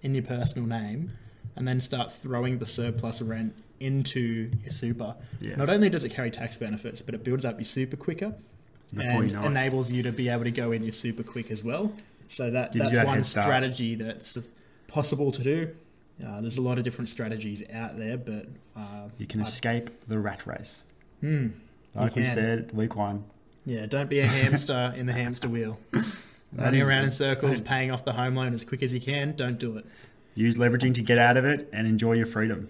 in 0.03 0.13
your 0.13 0.23
personal 0.23 0.67
name 0.67 1.11
and 1.55 1.67
then 1.67 1.81
start 1.81 2.11
throwing 2.13 2.59
the 2.59 2.65
surplus 2.67 3.21
rent 3.21 3.55
into 3.79 4.51
your 4.63 4.71
super, 4.71 5.15
Yeah. 5.39 5.55
not 5.55 5.69
only 5.69 5.89
does 5.89 6.03
it 6.03 6.09
carry 6.09 6.29
tax 6.31 6.55
benefits, 6.57 7.01
but 7.01 7.15
it 7.15 7.23
builds 7.23 7.45
up 7.45 7.57
your 7.57 7.65
super 7.65 7.95
quicker 7.97 8.35
Before 8.93 9.21
and 9.21 9.29
you 9.31 9.35
know 9.35 9.43
it. 9.43 9.47
enables 9.47 9.89
you 9.91 10.03
to 10.03 10.11
be 10.11 10.29
able 10.29 10.43
to 10.43 10.51
go 10.51 10.71
in 10.71 10.83
your 10.83 10.91
super 10.91 11.23
quick 11.23 11.49
as 11.51 11.63
well. 11.63 11.93
So 12.27 12.51
that 12.51 12.73
Gives 12.73 12.85
that's 12.85 12.95
that 12.95 13.05
one 13.07 13.23
strategy 13.23 13.95
that's 13.95 14.37
possible 14.87 15.31
to 15.31 15.43
do. 15.43 15.75
Uh, 16.25 16.41
there's 16.41 16.57
a 16.57 16.61
lot 16.61 16.77
of 16.77 16.83
different 16.83 17.09
strategies 17.09 17.61
out 17.71 17.97
there, 17.97 18.17
but 18.17 18.47
uh, 18.75 19.09
You 19.17 19.27
can 19.27 19.39
I- 19.41 19.43
escape 19.43 19.89
the 20.07 20.17
rat 20.19 20.47
race. 20.47 20.83
hmm, 21.21 21.47
Like 21.93 22.15
we 22.15 22.25
said, 22.25 22.71
week 22.73 22.95
one. 22.95 23.23
yeah, 23.65 23.85
don't 23.85 24.09
be 24.09 24.19
a 24.19 24.27
hamster 24.27 24.93
in 24.95 25.05
the 25.05 25.13
hamster 25.13 25.47
wheel. 25.47 25.79
Running 26.55 26.81
around 26.81 27.03
in 27.03 27.11
circles, 27.11 27.59
paying 27.61 27.91
off 27.91 28.05
the 28.05 28.13
home 28.13 28.35
loan 28.35 28.53
as 28.53 28.63
quick 28.63 28.81
as 28.81 28.93
you 28.93 29.01
can. 29.01 29.35
Don't 29.35 29.59
do 29.59 29.77
it. 29.77 29.85
Use 30.33 30.57
leveraging 30.57 30.93
to 30.95 31.01
get 31.01 31.17
out 31.17 31.35
of 31.37 31.45
it 31.45 31.67
and 31.73 31.85
enjoy 31.87 32.13
your 32.13 32.25
freedom. 32.25 32.69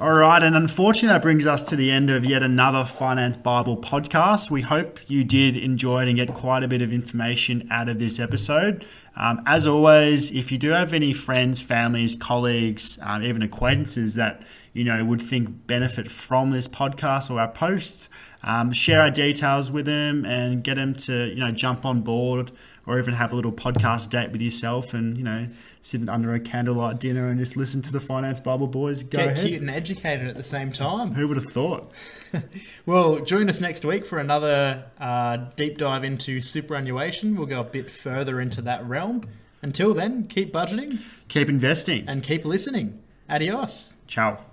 All 0.00 0.12
right, 0.12 0.40
and 0.40 0.54
unfortunately, 0.54 1.08
that 1.08 1.22
brings 1.22 1.44
us 1.44 1.64
to 1.70 1.74
the 1.74 1.90
end 1.90 2.08
of 2.08 2.24
yet 2.24 2.40
another 2.40 2.84
Finance 2.84 3.36
Bible 3.36 3.76
podcast. 3.76 4.48
We 4.48 4.62
hope 4.62 5.00
you 5.08 5.24
did 5.24 5.56
enjoy 5.56 6.02
it 6.02 6.08
and 6.08 6.16
get 6.16 6.32
quite 6.34 6.62
a 6.62 6.68
bit 6.68 6.82
of 6.82 6.92
information 6.92 7.66
out 7.68 7.88
of 7.88 7.98
this 7.98 8.20
episode. 8.20 8.86
Um, 9.16 9.42
as 9.44 9.66
always, 9.66 10.30
if 10.30 10.52
you 10.52 10.58
do 10.58 10.68
have 10.68 10.94
any 10.94 11.12
friends, 11.12 11.60
families, 11.60 12.14
colleagues, 12.14 12.96
um, 13.02 13.24
even 13.24 13.42
acquaintances 13.42 14.14
that 14.14 14.44
you 14.72 14.84
know 14.84 15.04
would 15.04 15.20
think 15.20 15.66
benefit 15.66 16.08
from 16.08 16.52
this 16.52 16.68
podcast 16.68 17.28
or 17.28 17.40
our 17.40 17.50
posts, 17.50 18.08
um, 18.44 18.72
share 18.72 19.02
our 19.02 19.10
details 19.10 19.72
with 19.72 19.86
them 19.86 20.24
and 20.24 20.62
get 20.62 20.76
them 20.76 20.94
to 20.94 21.26
you 21.34 21.40
know 21.40 21.50
jump 21.50 21.84
on 21.84 22.02
board 22.02 22.52
or 22.88 22.98
even 22.98 23.14
have 23.14 23.32
a 23.32 23.36
little 23.36 23.52
podcast 23.52 24.10
date 24.10 24.32
with 24.32 24.40
yourself 24.40 24.94
and 24.94 25.16
you 25.16 25.22
know 25.22 25.46
sit 25.82 26.08
under 26.08 26.34
a 26.34 26.40
candlelight 26.40 26.98
dinner 26.98 27.28
and 27.28 27.38
just 27.38 27.56
listen 27.56 27.80
to 27.82 27.92
the 27.92 28.00
Finance 28.00 28.40
Bible 28.40 28.66
boys 28.66 29.02
go 29.04 29.18
Get 29.18 29.28
ahead. 29.28 29.46
cute 29.46 29.60
and 29.60 29.70
educated 29.70 30.26
at 30.26 30.36
the 30.36 30.42
same 30.42 30.72
time. 30.72 31.14
Who 31.14 31.28
would 31.28 31.36
have 31.36 31.52
thought? 31.52 31.92
Well, 32.84 33.20
join 33.20 33.48
us 33.48 33.58
next 33.58 33.84
week 33.86 34.04
for 34.04 34.18
another 34.18 34.84
uh, 35.00 35.36
deep 35.56 35.78
dive 35.78 36.04
into 36.04 36.42
superannuation. 36.42 37.36
We'll 37.36 37.46
go 37.46 37.60
a 37.60 37.64
bit 37.64 37.90
further 37.90 38.38
into 38.38 38.60
that 38.62 38.86
realm. 38.86 39.28
Until 39.62 39.94
then, 39.94 40.26
keep 40.28 40.52
budgeting 40.52 40.98
Keep 41.28 41.48
investing. 41.48 42.04
and 42.06 42.22
keep 42.22 42.44
listening. 42.44 43.00
Adios. 43.30 43.94
Ciao. 44.06 44.44